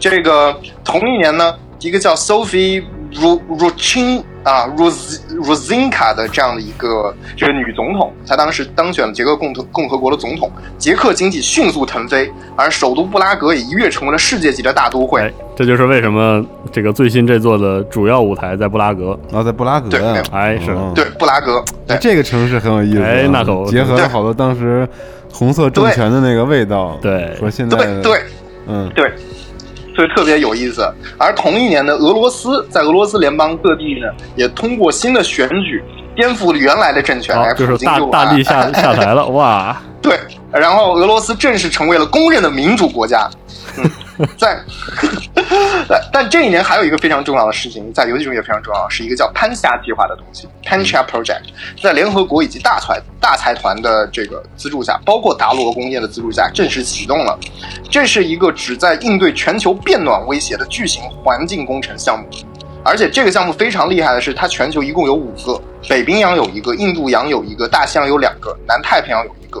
[0.00, 2.82] 这个同一年呢，一个叫 Sophie
[3.12, 15.20] Ru Ruchin 啊 Ruz Ruzinka 的这样的一个这个女总统，她当时当选了捷克共同共和国的总统，捷克经济迅速腾飞，而首都布拉格也一跃成为了世界级的大都会。
[15.20, 19.18] 哎，这就是为什么这个最新这座的主要舞台在布拉格。
[19.30, 20.76] 然后在布拉格对哎，是。
[20.94, 24.88] 对，布拉格，对，这个城市很有意思啊，哎那可结合了好多当时
[25.32, 27.36] 红色政权的那个味道，对。
[27.40, 28.20] 和现在对对。
[28.68, 28.88] 嗯。
[28.94, 29.12] 对，
[29.96, 30.86] 所以特别有意思。
[31.18, 35.82] 而同一年呢，俄罗斯在俄罗斯联邦各地呢，也通过新的选举
[36.14, 39.76] 颠覆了原来的政权，就是大大力下啊 下台了，哇！
[40.02, 40.16] 对，
[40.52, 43.28] 然后俄罗斯正式成为了公认的民主国家。
[43.78, 43.90] 嗯，
[44.38, 44.56] 在，
[45.88, 51.42] 但 但这一年还有一个非常重要的事情，在游戏中也非常重要，是一个叫潘夏计划的东西 （Pancha Project）。
[51.82, 57.38] 在联合国以及大财大财团的这个资助下，包括达罗工业的资助下，正式启动了。
[57.90, 62.26] 这是一个旨在应对全球变暖威胁的巨型环境工程项目。
[62.84, 69.60] 而且这个项目非常厉害的是，它全球一共有五个，北冰洋有一个，印度洋有一个，大西洋有两个，南太平洋有一个。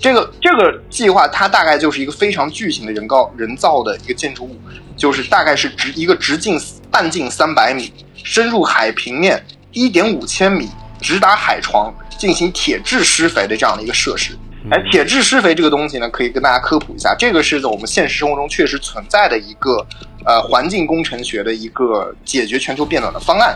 [0.00, 4.58] 这个这个计划，它大概就是一个非常巨型的人高人造的一个建筑物，
[4.96, 6.58] 就是大概是直一个直径
[6.90, 10.70] 半径三百米，深入海平面一点五千米，
[11.02, 14.34] 直达海床，进行铁质施肥的这样的一个设施。
[14.70, 19.86] 哎，铁质施肥这个东西呢，可以跟大家科普一下，这个是在我们现实生活中确实存在的一个
[20.24, 23.54] 呃环境工程学的一个解决全球变暖的方案。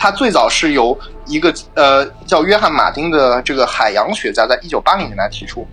[0.00, 5.68] 它最早是由一个呃叫约翰马丁的这个海洋学家在一九八零年代提出，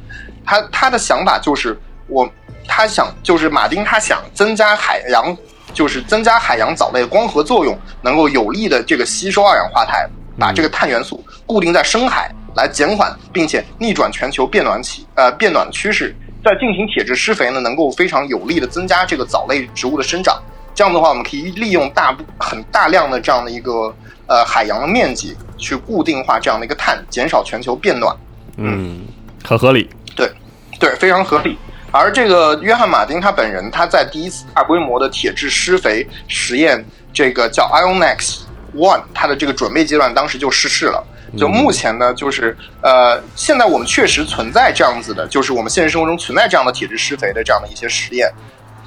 [0.45, 2.29] 他他的想法就是我
[2.67, 5.35] 他想就是马丁他想增加海洋
[5.73, 16.13] 就是增加海洋藻类的光合作用，能够有力的这个吸收二氧化碳，把这个碳元素固定在深海，来减缓并且逆转全球变暖起呃变暖的趋势。
[16.43, 20.37] 在进行铁质施肥呢，能够非常有力的增加这个藻类植物的生长。
[20.75, 23.93] 这样的话，我们可以利用大部很大量的这样的一个
[24.27, 28.15] 呃海洋的面积去固定化这样的一个碳，减少全球变暖。
[28.57, 29.05] 嗯，
[29.43, 29.89] 很合理。
[30.15, 30.31] 对，
[30.79, 31.57] 对，非常合理。
[31.91, 38.41] 而这个约翰马丁他本人，他在第一次大规模的铁质施肥实验，这个叫 Ionex
[38.75, 41.03] One，它的这个准备阶段，当时就失事了。
[41.37, 48.31] 就目前呢，就是呃，现在我们确实存在这样子的，就是我们现实生活中存在这样的铁质施肥的这样的一些实验，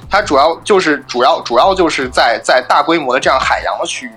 [0.09, 4.11] 它主要就是主要主要就是在在大规模的这样海洋的区域，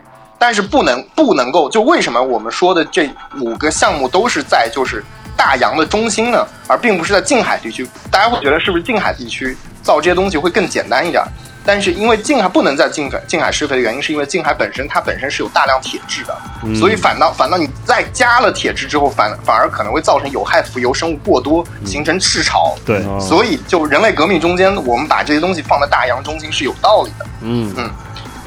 [0.47, 3.09] 但是不能不能够就为什么我们说的这
[3.40, 5.03] 五个项目都是在就是
[5.34, 7.88] 大洋的中心呢，而并不是在近海地区？
[8.11, 11.24] 大家会觉得是不是近海地区造这些东西会更简单一点？
[11.64, 16.36] 但是因为近海不能在近海近海施肥的原因，是因为近海本身它本身是有大量铁质的，
[16.78, 22.76] 所以反倒反倒你再加了铁质之后，反反而可能会造成有害浮游生物过多，形成赤潮。
[22.84, 27.26] 对，所以就人类革命中间，我们把这些东西放在大洋中心是有道理的。
[27.40, 27.90] 嗯嗯，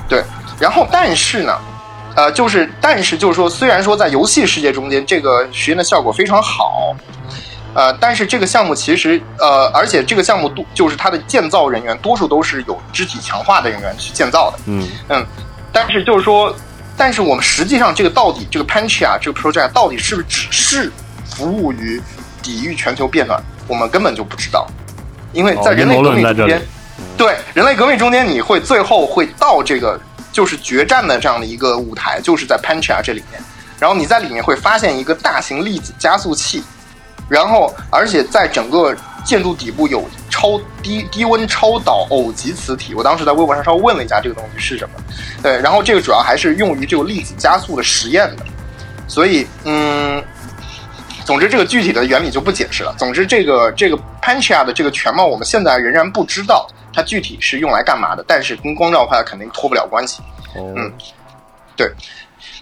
[0.07, 0.23] 对。
[0.59, 1.55] 然后但是呢，
[2.17, 6.95] 呃，就是但是就是说，虽然说在游戏世界中间，这个实验的效果非常好。
[7.75, 14.87] 呃，但是这个项目其实，呃，而且这个项目多就是它的建造人员多数都是有肢体强化的人员去建造的，嗯。
[15.09, 15.23] 嗯，
[15.71, 16.51] 但是就是说，
[16.97, 20.91] 但是我们实际上这个到底这个 Panchia 这个 project 到底是不是只是
[21.23, 22.01] 服务于
[22.41, 24.65] 抵御全球变暖，我们根本就不知道，
[25.33, 26.59] 因为在人类革命中间，
[27.15, 29.99] 对人类革命中间，你会最后会到这个
[30.37, 33.41] 就是决战的这样的一个舞台，就是在 Pancha 这里面，
[33.79, 36.63] 然后你在里面会发现一个大型粒子加速器。
[37.27, 44.95] 然后，而且在整个建筑底部有超低低温超导偶极磁体，我当时在微博上稍微问了一下这个东西是什么。
[45.41, 48.45] 对，然后这个主要还是用于这个粒子加速的实验的。
[49.07, 50.23] 所以，嗯，
[51.25, 52.93] 总之这个具体的原理就不解释了。
[52.95, 60.19] 总之，这个这个 Pancha 的这个全貌，我们现在仍然不知道它具体是用来干嘛的，但是跟光照派肯定脱不了关系。
[60.55, 60.91] 哦，嗯，
[61.75, 61.87] 对。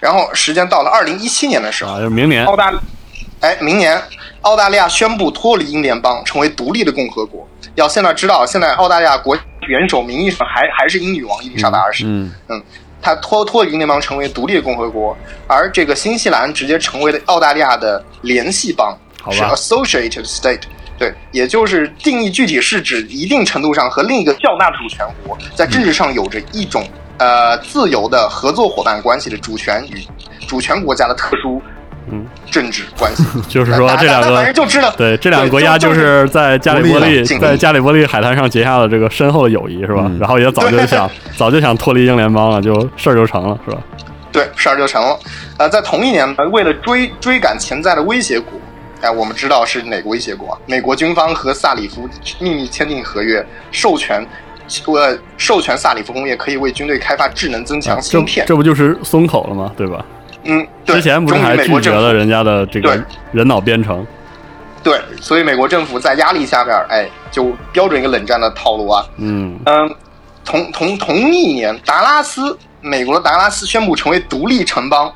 [0.01, 2.73] 然后时间到了二零一七年的时候，啊，就是明年，澳大，
[3.39, 3.97] 哎，明年。
[4.41, 7.47] 澳大利亚宣布脱离英联邦，成为独立的共和国。
[7.75, 9.35] 要现在知道，现在澳大利亚国
[9.67, 12.03] 元首名义上还还是英女王伊丽莎白二世。
[12.05, 12.61] 嗯嗯，
[13.01, 15.17] 他脱脱离英联邦，成为独立的共和国。
[15.47, 18.95] 而这个新西兰直接成为了澳大利亚的联系邦，
[19.31, 20.63] 是 Associated State。
[20.97, 26.87] 对，也就是定义具体是指一定程度上和另一个较大的主权国在政治上有着一种
[27.17, 30.05] 呃自由的合作伙伴关系的主权与
[30.47, 31.61] 主权国家的特殊。
[32.07, 40.11] 嗯，政治关系 就是说这两个，就知道对这两个国家就是在加里波利在加里波利海滩上结下了这个深厚的友谊，是吧？
[40.19, 43.81] 然后也早就想 早就想脱离英联邦了，就事儿就成了，是吧？
[44.31, 45.17] 对，事儿就成了。
[45.57, 48.51] 呃，在同一年，为了追追赶潜在的威胁国，
[49.05, 50.59] 哎，我们知道是哪个威胁国？
[50.65, 54.25] 美国军方和萨里夫秘密签订合约，授权
[54.87, 59.71] 呃授权萨里夫工业可以为军队开发智能增强芯片，这不就是松口了吗？
[59.77, 60.03] 对吧？
[60.43, 62.99] 嗯，之前不是还拒绝了人家的这个
[63.31, 64.03] 人脑编程？
[64.81, 69.05] 对，所以美国政府在压力下边，哎，就标准一个冷战的套路啊。
[69.17, 69.95] 嗯嗯，
[70.43, 75.13] 同同同一年，达拉斯，美国的达拉斯宣布成为独立城邦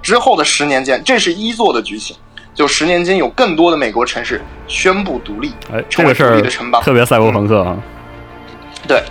[0.00, 2.16] 之后的十年间，这是一座的剧情。
[2.54, 7.76] 就十年间，有更多的美国城市宣布独立，哎，成为独立的城邦，特别赛博朋克啊。
[8.86, 9.02] 对，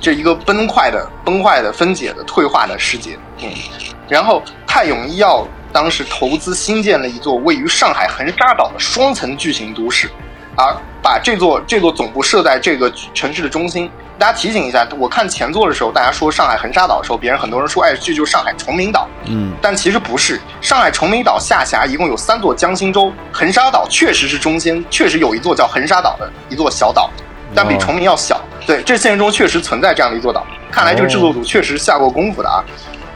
[0.00, 3.16] 这一个崩坏的、崩坏的、分解的、退化的世界。
[3.42, 3.48] 嗯。
[4.08, 10.10] 然后，泰永医药当时投资新建了一座位于上海横沙岛的双层巨型都市，
[10.56, 13.90] 而把这座这座总部设在这个城市的中心。
[14.18, 19.08] 大家提醒一下，我看前作的时候，大家说上海横沙岛的时候，别人很多人说，哎，这就是上海崇明岛。
[19.24, 27.10] 嗯，但其实不是，上海崇明岛下辖一共有三座江心洲，横沙岛确实是中心，确实有一座叫横沙岛的一座小岛，
[27.52, 28.40] 但比崇明要小。
[28.64, 32.62] 对，这现实中确实存在这样的一座岛，看来这个制作组确实下过功夫的啊。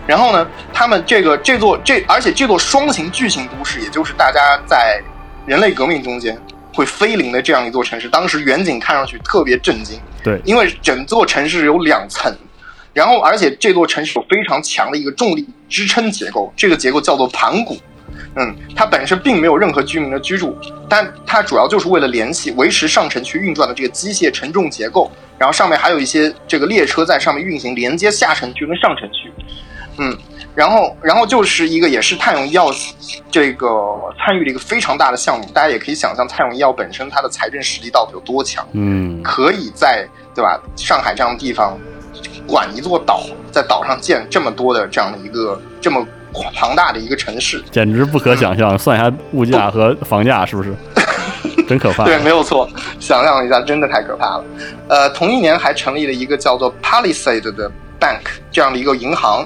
[0.09, 5.01] 然后呢，他们这个这座这，而且这座双型巨型都市，也就是大家在
[5.45, 6.37] 人类革命中间
[6.77, 9.99] 会飞临的这样一座城市，当时远景看上去特别震惊。
[10.23, 12.31] 对，因为整座城市有两层，
[12.93, 17.79] 然后而且这座城市有非常强的一个重力支撑结构，这个结构叫做盘古。
[18.37, 20.55] 嗯，它本身并没有任何居民的居住，
[20.89, 29.33] 但它主要就是为了联系、维持上城区运转的这个机械承重结构，然后上面还有一些这个列车在上面运行，连接下城区跟上城区。
[29.99, 30.17] 嗯，
[30.55, 32.71] 然后然后就是一个也是泰永医药
[33.31, 33.69] 这个
[34.19, 41.79] 参与了一个非常大的项目，大家也可以想象泰永医药本身它的财政实力到底有多强，嗯，可以在对吧上海这样的地方
[42.47, 46.07] 管一座岛，在岛上建这么多的这样的一个这么
[46.55, 48.79] 庞大的一个城市，简直不可想象。
[48.79, 50.75] 算一下物价和房价，是不是？
[51.67, 52.05] 真可怕。
[52.05, 52.69] 对，没有错。
[53.01, 54.45] 想象一下，真的太可怕了。
[54.89, 58.21] 呃，同一年还成立了一个叫做 Palisade 的 Bank
[58.53, 59.45] 这样的一个银行，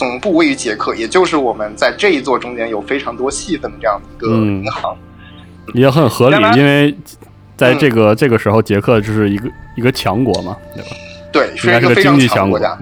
[0.00, 4.96] 总部位于捷克，也就是我们在这一座中间有非常多戏份的这样的一个银行。
[5.74, 6.96] 也很合理，因为
[7.54, 10.88] 在这个、这个时候，捷克就是一个一个强国嘛，对吧？
[11.30, 12.78] 对，是一个非常强国家。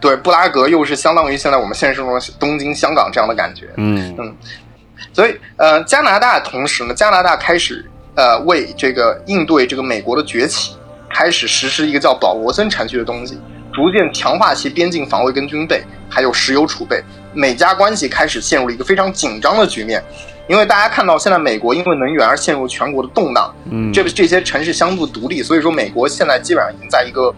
[0.00, 3.66] 对，布拉格又是相当于现在我们现实中东京、香港这样的感觉。
[3.76, 4.32] 嗯嗯，
[5.12, 7.84] 所以呃，加拿大同时呢，加拿大开始
[8.14, 10.76] 呃为这个应对这个美国的崛起，
[11.10, 13.36] 开始实施一个叫保罗森产区的东西，
[13.72, 15.82] 逐渐强化其边境防卫跟军备，
[16.12, 17.02] 还有石油储备。
[17.32, 20.04] 美加关系开始陷入了一个非常紧张的局面，
[20.46, 27.34] 因为大家看到现在美国因为能源而陷入全国的动荡，嗯，这这些城市相互独立，所以说美国现在基本上已经在一个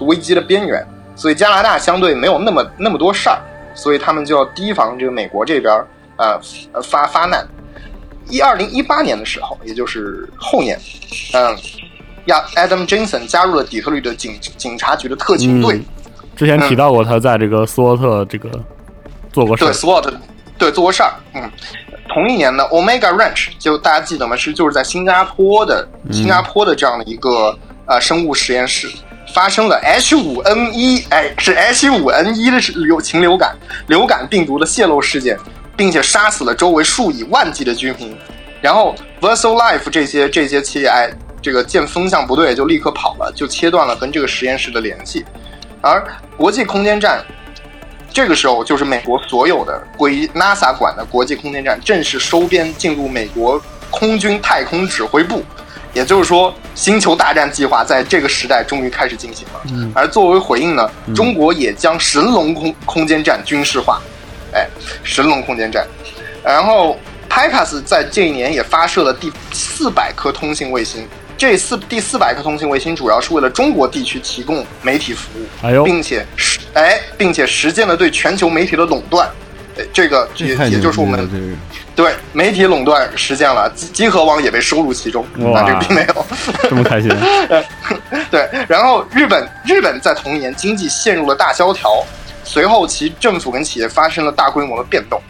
[0.00, 0.84] 危机的边缘。
[1.14, 3.38] 所以加拿大相对没有那么那么多事儿，
[3.74, 5.72] 所以他们就要提防这个美国这边
[6.18, 6.38] 呃
[6.72, 7.46] 呃发发难。
[8.28, 10.76] 一二零一八年的时候，也就是后年，
[11.32, 11.56] 嗯，
[12.26, 15.80] 亚 Adam Jensen 加入了底特律的警警察局的特勤队。
[16.36, 18.50] 之前提到过他在这个斯沃特这个
[19.32, 20.14] 做过事儿对 SWOT
[20.58, 21.12] 对做过事儿。
[21.34, 21.50] 嗯，
[22.08, 24.36] 同一年呢，Omega Ranch 就大家记得吗？
[24.36, 28.88] 是就是在新加坡的新加坡的这样的一个呃生物实验室。
[29.34, 33.56] 发生了 H5N1，哎，是 H5N1 的流禽流感
[33.88, 35.36] 流感病毒的泄露事件，
[35.76, 38.16] 并且杀死了周围数以万计的居民。
[38.62, 41.10] 然后 Versal Life 这些这些企业，哎，
[41.42, 45.24] 这个见风向不对就立刻跑了，就切断了跟这个实验室的联系。
[45.80, 46.04] 而
[46.36, 47.24] 国际空间站
[48.12, 53.60] 这个时候，就是美国所有的归 NASA 管的国际空间站正式收编进入美国
[53.90, 55.44] 空军太空指挥部。
[55.92, 59.60] 也就是说，星球大战计划在这个时代终于开始进行了。
[59.70, 64.02] 嗯，而作为回应呢，中国也将神龙空空间站军事化。
[64.52, 64.68] 哎，
[65.02, 65.86] 神龙空间站。
[66.44, 66.98] 然后
[67.30, 71.08] p i c a s 在这一年也发射了第四百颗通信卫星。
[71.36, 79.28] 这四第四百颗通信卫星主要是为了中国地区提供媒体服务，哎呦，并且实哎，并且实现了对全球媒体的垄断。
[79.92, 81.28] 这个也也就是我们
[81.94, 85.22] 对媒体垄断实现了，集合网也被收入其中。
[85.54, 86.26] 啊，这个并没有
[86.62, 87.10] 这么开心。
[88.30, 92.02] 对，然后日本日本在同一年经济陷入了大萧条，
[92.42, 95.20] 随后其政府跟企业发生了大规模的变动。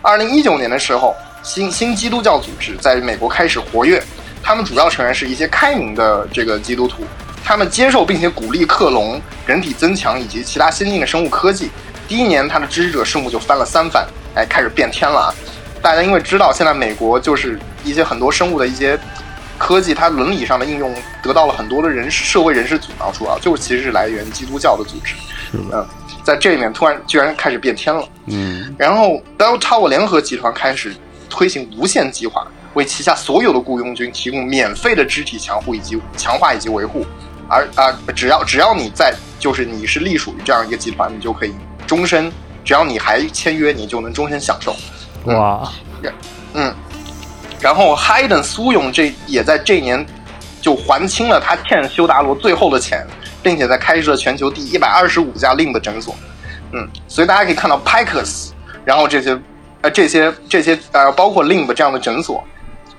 [0.00, 4.00] 二零一九年的时候，新新基督教组织在美国开始活跃，
[4.42, 7.04] 他们主要成员是一些开明的这个基督徒，
[7.44, 11.70] 他们接受并且鼓励克隆、人体增强以及其他先进的生物科技。
[12.08, 15.34] 第一年，他的支持者数目就翻了三番，哎，开始变天了啊！
[15.80, 18.98] 大家因为知道现在美国就是一些很多生物的一些
[19.56, 25.14] 科技，它伦理上的应用得到了很多的人社会人士阻挠，主要就是其实是来源基督教的组织。
[25.52, 25.86] 嗯，
[26.24, 28.08] 在这里面突然居然开始变天了。
[28.26, 30.94] 嗯，然后 Bell Tower 联合集团开始
[31.28, 37.04] 推行无限计划，为旗下所有的雇佣军提供免费的肢体强护以及强化以及维护。
[37.48, 41.52] 而啊，只要只要你在，就是你是隶属于这样一个集团，你就可以。
[41.84, 42.30] 终身，
[42.64, 44.76] 只要你还签约，你就能终身享受。
[45.24, 45.68] 哇，
[46.54, 46.72] 嗯，
[47.60, 50.06] 然后 Hayden 苏勇这也在这一年
[50.60, 53.04] 就还清了他欠修达罗最后的钱，
[53.42, 56.14] 并且在开设全球第一百二十五家 Limb 诊所。
[56.72, 58.50] 嗯，所以大家可以看到 Pikers，
[58.84, 59.36] 然后这些
[59.80, 62.44] 呃这些这些呃包括 Limb 这样的诊所，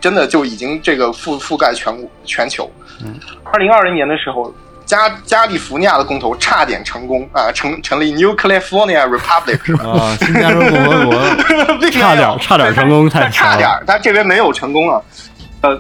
[0.02, 1.95] 真的就已经这个覆覆盖全
[2.26, 2.70] 全球。
[3.02, 4.54] 嗯，二零二零年的时候。
[4.84, 9.86] 加加利福尼亚的公投差点成功啊，成成立 New California Republic 是吧？
[9.86, 15.02] 啊，新加州共和国， 差点差点成功，太差点，他这边没有成功啊。
[15.62, 15.80] 呃，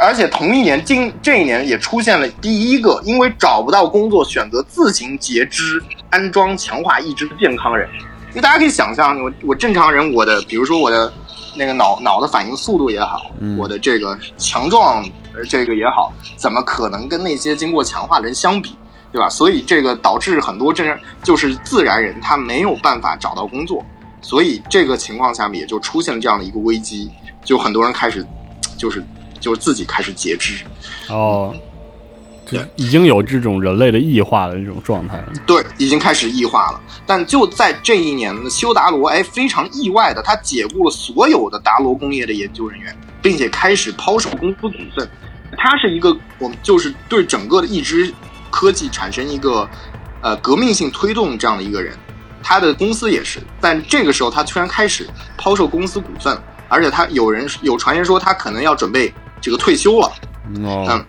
[0.00, 7.88] 而且同一年，今这一年也出现了第一个因为找不到工作选择自行截肢安装强化义肢的健康人。
[8.28, 11.12] 因为大家可以想象，我我正常人，我的比如说我的
[11.56, 15.04] 那个脑脑的反应速度也好，我的这个强壮。
[15.50, 18.74] 这个也好，怎么可能跟那些经过强化的人相比，
[19.12, 19.28] 对吧？
[19.28, 23.84] 所以这个导致很多真就是自然人他没有办法找到工作，
[24.22, 27.10] 所以这个情况下面也就出现了这样的一个危机，
[27.44, 28.26] 就很多人开始
[28.78, 29.04] 就是
[29.38, 30.64] 就是自己开始截肢。
[31.10, 31.54] 哦，
[32.46, 35.32] 就已经有这种人类的异化的这种状态了。
[35.46, 36.80] 对，已经开始异化了。
[37.04, 45.08] 但就在这一年呢，修达罗哎非常意外的，他解雇了所有的达罗工业的研究人员，并且开始抛售公司股份。
[45.56, 48.12] 他是一个，我们就是对整个的一支
[48.50, 49.68] 科技产生一个
[50.20, 51.96] 呃革命性推动这样的一个人。
[52.42, 56.38] 他的公司也是，但这个时候他突然开始抛售公司股份，
[56.68, 60.06] 而且他有人有传言说他可能要准备这个退休了。
[60.62, 61.04] 哦，嗯，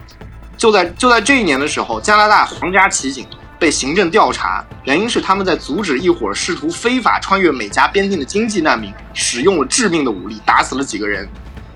[0.58, 3.26] 就在就在这一年的时候，加拿大皇家骑警
[3.60, 11.28] 被行政调查，原因是他们在阻止一伙试图非法穿越美加边境的经济难民，使用了致命的武力打死了几个人，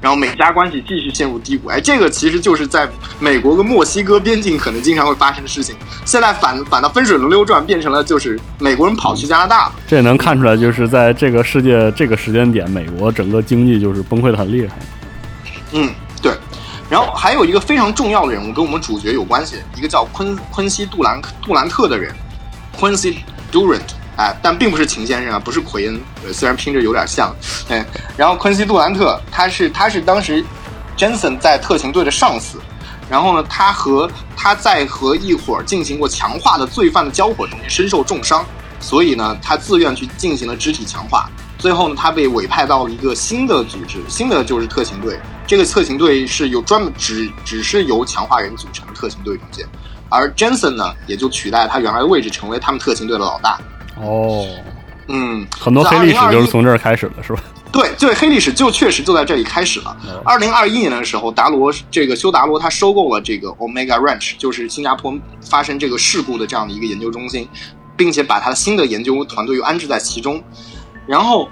[0.01, 1.69] 然后美加关系继续陷入低谷。
[1.69, 2.87] 哎，这个其实就是在
[3.19, 5.75] 美国跟墨西哥边境可能经常会发生的事情。
[6.05, 9.75] 现在反反倒分水轮流转，变成了就是美国人跑去加拿大了。
[9.87, 14.75] 这也能看出来，就是在这个世界这个时间点，美国整个经济就是崩溃的很厉害。
[15.73, 15.93] 嗯，对。
[16.91, 22.13] 然后还有一个非常重要的人物跟我们主角有关系，一个叫昆昆西杜兰杜兰特的人
[22.77, 23.15] ，Quincy
[23.49, 23.79] Durant，
[24.17, 26.01] 哎，但并不是秦先生啊，不是奎恩，
[26.33, 27.33] 虽然拼着有点像，
[27.69, 27.85] 哎，
[28.17, 30.43] 然后昆西杜兰特他是他是当时
[30.97, 32.59] Jensen 在特勤队的上司，
[33.09, 38.45] 然后呢，他和他在和一伙儿进行过强化的罪犯的交火中间身受重伤，
[38.81, 41.29] 所以呢，他自愿去进行了肢体强化。
[41.61, 45.19] 最后呢，他被委派到了一个新的组织，新的就是特勤队。
[45.45, 49.63] 这个特勤队是由专门只只是由强化人组成的特勤队中间，
[50.09, 53.59] 而 Jensen 呢，也就取代他原来的位置，成为他们特勤队的老大。
[54.01, 54.47] 哦，
[55.07, 57.43] 嗯，很多黑历史就是从这儿开始的，是吧？
[57.71, 59.95] 对，对，黑历史就确实就在这里开始了。
[60.25, 67.47] 二零二一年的时候，达罗这个修达罗他收购了这个 Omega Ranch，就是新加坡发生这个事故的这样的一个研究中心，
[67.95, 70.41] 并且把他的新的研究团队又安置在其中。
[71.07, 71.49] 然后，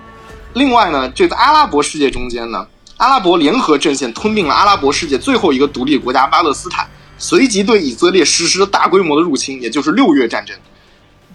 [0.53, 2.65] 另外呢，这个阿拉伯世界中间呢，
[2.97, 6.87] 阿拉伯联合阵线吞并了阿拉伯世界最后一个独立国家巴勒斯坦，
[7.17, 10.55] 随即对以色列实施了大规模的入侵，也就是六月战争。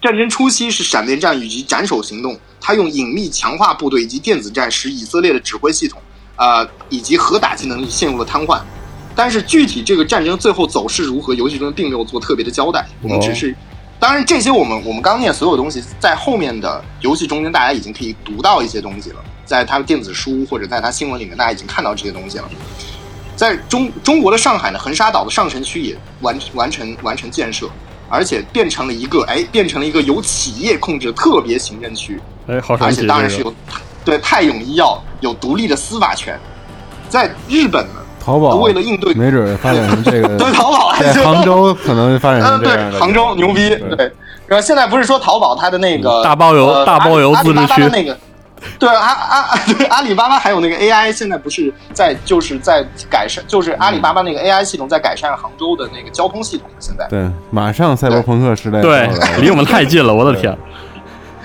[0.01, 6.01] 战争初期是闪电战以及斩首行动，他用隐秘强化部队以及电子战使以色列的指挥系统，
[6.35, 8.61] 呃，以及核打击能力陷入了瘫痪。
[9.15, 13.55] 但是具体这个战争最后走势如何，游戏中并没有做特别的交代，我们只是。
[13.97, 19.15] 当然，这些我们我们刚念所有东西，在后面的游戏中间，大家已经可以读到一些东西了。
[19.45, 22.49] 在他的电子书或者在他新闻里面，大家已经看到这些东西了。
[23.35, 27.69] 在中中国的上海呢，横沙岛的上城区也完完成完成建设，
[28.09, 32.19] 而且变成了一个哎，变成了一个由企业控制的特别行政区。
[32.47, 33.53] 哎，好而且当然是有
[34.03, 36.39] 对泰永医药有独立的司法权。
[37.09, 38.04] 在日本呢。
[38.25, 40.29] 淘宝为了应对，没准 发展成这个。
[40.35, 43.69] 对，淘宝在杭州可能发展成这样对，杭州牛逼。
[43.95, 44.11] 对，
[44.47, 48.17] 然后现在不是说淘宝它的那个大包邮、大包邮自治区那个，
[48.79, 56.67] 对阿阿 对阿里巴巴还有那个 AI，现在不是在就是在改善，就是阿里巴巴那个 AI 系统在改善杭州的那个交通系统。
[56.79, 59.07] 现在对，马上赛博朋克时代对，
[59.39, 60.57] 离我们太近了，我的天。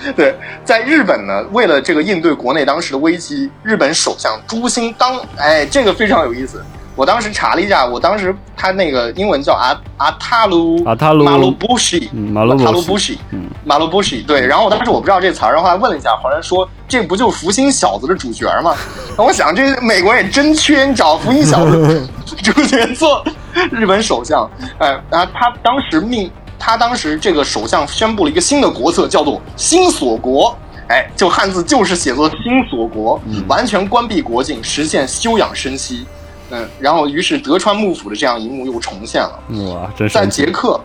[0.15, 6.63] 对，在日本呢，为了这个应对国内当时的危机，日本首相朱兴当，哎，这个非常有意思。
[6.93, 13.17] 我当时查了一下，我当时他那个英文叫阿阿塔鲁阿塔鲁马鲁布西马鲁塔鲁布西
[13.63, 14.45] 马鲁布西对。
[14.45, 18.75] 然后我当时我不知道这词儿，然后还问了一下，好像说这不就是福星小子的主角吗？
[19.17, 22.07] 我想这美国也真缺你找福星小子
[22.43, 23.23] 主角做
[23.71, 24.47] 日本首相。
[24.79, 26.29] 哎，然后他当时命。
[26.63, 30.55] 他当时这个首相宣布了一个新的国策，叫做“新锁国”。
[30.89, 36.05] 哎，就汉字就是写作“新锁国”，完全关闭国境，实现休养生息。
[36.51, 39.39] 嗯，然后于是德川幕府的这样一幕又重现了。
[39.73, 40.79] 哇，真是在捷克，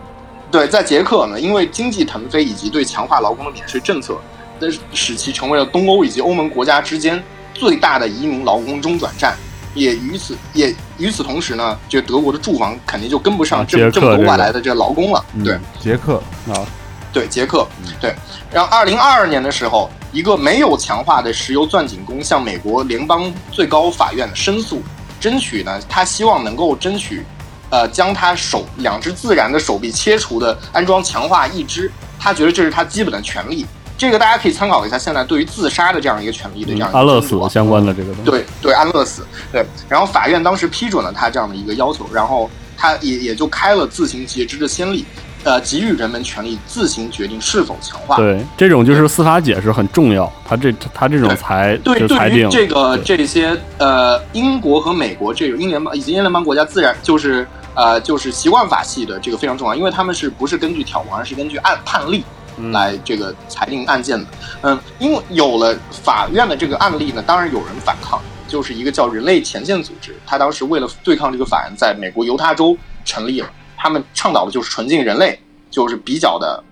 [0.49, 4.17] 对，在捷克呢，因为经济腾飞以及对强化劳工的免税政策，
[4.59, 7.21] 那使其成为了东欧以及欧盟国家之间
[7.53, 9.37] 最大的移民劳工中转站。
[9.77, 15.23] 也与此也与此同时呢，这德国的住房肯定就跟不上这么这么多外来的这劳工了。
[15.43, 16.65] 对，捷克啊，
[17.13, 17.65] 对捷克，
[18.01, 18.15] 对。
[18.51, 24.81] 然后二零二二年的时候，一个没有强化的石油钻井工向美国联邦最高法院申诉，
[25.19, 27.23] 争取呢，他希望能够争取，
[27.69, 33.65] 呃，将他手两只自然的手臂切除的安装强化义肢，他觉得这是他基本的权利。
[33.97, 45.03] 这个大家可以参考一下，现在对于自杀的这样一个权利的这样安乐死相关的这个东西，对对安乐死对，然后法院当时批准了他这样的一个要求，然后他也也就开了自行截肢的先例，
[45.43, 48.17] 呃，给予人们权利自行决定是否强化。
[48.17, 62.23] 对，这种就是司法解释很重要，他这他这种裁对裁定这个这些呃英国和美国这个英联邦以及英联邦国家自然就是呃就是习惯法系的这个非常重要，因为他们是不是根据条文，而是根据案判例。
[62.71, 64.25] 来这个裁定案件的，
[64.61, 75.39] 嗯，因为有了法院的这个案例呢，当然有人反抗，就是一个叫人类前线组织，他当时为了对抗这个法案，在美国犹他州成立了，他们倡导的就是纯净人类，
[75.69, 76.63] 就是比较的，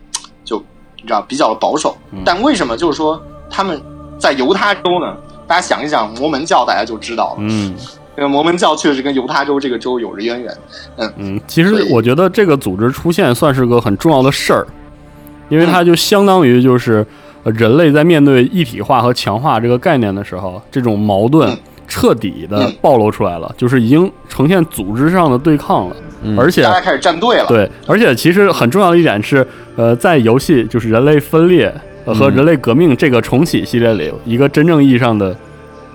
[0.43, 0.57] 就
[0.97, 3.81] 你知道比较的保守，但为什么就是说他们
[4.19, 5.15] 在犹他州呢？
[5.47, 7.75] 大家想一想，摩门教大家就知道了，嗯，
[8.17, 10.57] 因为摩门教确实跟犹他州这个州有着渊源，
[10.97, 11.13] 嗯。
[11.17, 14.65] 嗯，其实我觉得这个组织出现算是个很重要的事儿。
[15.49, 17.05] 因为它就相当于就是，
[17.43, 27.45] 呃人类在面对一体化和强化这个概念的时候，这种矛盾嗯彻底的暴露出来了，就是已经呈现组织上的对抗了，嗯而且大家开始站队了。
[27.47, 31.71] 对，而且其实很重要的一点是，呃，在游戏就是人类分裂
[32.05, 35.35] 呃和嗯人类革命这个重启系列里，一个真正意义上的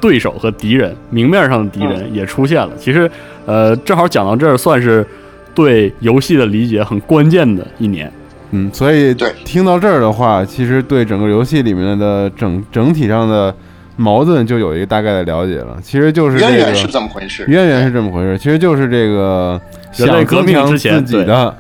[0.01, 2.71] 对手和敌人，明面上的敌人也出现了。
[2.79, 3.11] 其实，
[3.45, 5.05] 呃，正好讲到这儿，算是
[5.53, 8.11] 对游戏的理解很关键的一年。
[8.51, 9.33] 嗯，所以对。
[9.45, 13.55] 听到这儿的话，其实对整个游戏里面的整整体上的
[13.97, 15.79] 矛盾就有一个大概的了解了。
[15.83, 17.45] 其实就是这个渊源是这么回事。
[17.49, 19.61] 渊源是这么回事，其实就是这个
[19.93, 21.57] 想人类革命之前自己的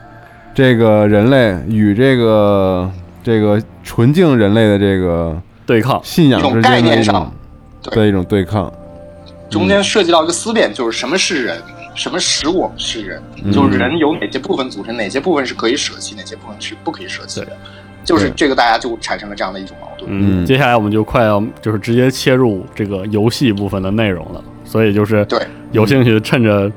[0.55, 2.91] 这个人类与这个
[3.23, 7.15] 这个纯净人类的这个对抗信仰一种之间的一概念上。
[7.83, 8.71] 种的一种对抗。
[9.49, 11.57] 中间涉及到一个思辨，就是什么是人，
[11.95, 13.53] 什么使我们是人，嗯。
[13.53, 17.49] 就是人由哪些部分组成，哪些部分是可以舍弃，哪些部分是不可以舍弃的。
[18.03, 20.11] 就是这个，大家就产生了这样的一种矛盾。
[20.11, 20.47] 嗯，嗯。
[20.47, 25.39] 接下来我们就快要就是直接切入这个游戏部分的内容了，所以就是对。
[25.73, 26.71] 有兴趣趁着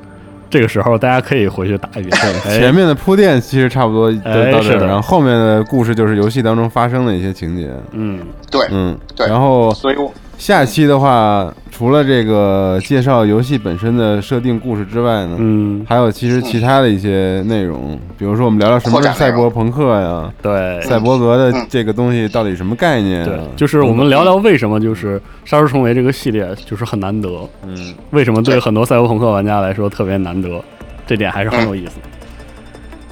[0.50, 2.12] 这个时候，大家可以回去打一遍。
[2.46, 2.58] 哎。
[2.58, 7.70] 前面的铺垫其实差不多都到这然后后面的故事就是游戏当中发生的一些情节。
[7.92, 9.26] 嗯，对嗯，对。
[9.26, 10.12] 然后所以我
[10.44, 30.62] 下期的话，除了这个介绍游戏本身的设定故事之外呢，嗯，还有其实其他的一些内容，比如说我们聊聊什么是赛博朋克呀，对，赛博格的嗯这个东西到底什么概念对啊？，就是我们聊聊为什么就是《杀出重围》这个系列就是很难得，嗯，为什么对很多赛博朋克玩家来说特别难得，
[31.06, 31.92] 这点还是很有意思。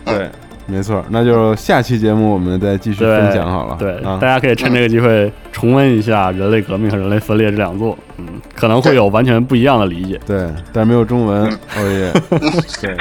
[0.05, 0.29] 对，
[0.73, 3.77] 没错，那就下期节目我们再继续，分享好了。
[3.79, 10.19] 对，啊大，家可以趁这个机会重温一下《人类革命》和《人类分裂》这两作，嗯，可能会有完全不一样的理解。
[10.27, 11.45] 对，但是没有中文，
[11.77, 12.13] 哦耶，
[12.81, 12.97] 对，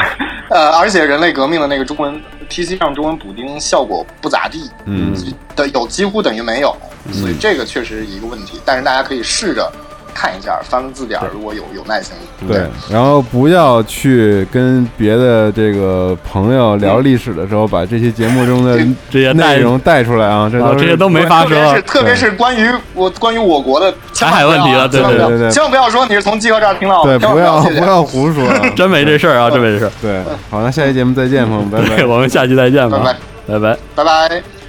[0.49, 2.13] 呃，而且人类革命的那个中文
[2.49, 5.15] PC 上中文补丁效果不咋地，嗯，
[5.55, 6.75] 的有几乎等于没有，
[7.13, 8.59] 所以这个确实是一个问题。
[8.65, 9.71] 但是大家可以试着
[10.13, 12.13] 看一下，翻个字典，如果有有耐心。
[12.47, 18.77] 对，然后不要去跟别的这个朋友聊历史的时候，把这些节目中的
[19.09, 21.49] 这些内容带出来啊，这都是啊这些都没发生。
[21.49, 25.51] 特别是特别是关于我关于我国的台海 问题了对对对对。
[25.51, 29.91] 千万不要说你是从集合这儿听到，的，对不要不要胡说啊， 真没这事儿啊，真没这事儿。
[30.01, 32.05] 对，好，那下期节目再见，朋友们，拜拜，。
[32.05, 33.17] 我们下期再见吧，拜拜。
[33.47, 33.77] 拜拜。
[33.95, 34.60] 拜拜。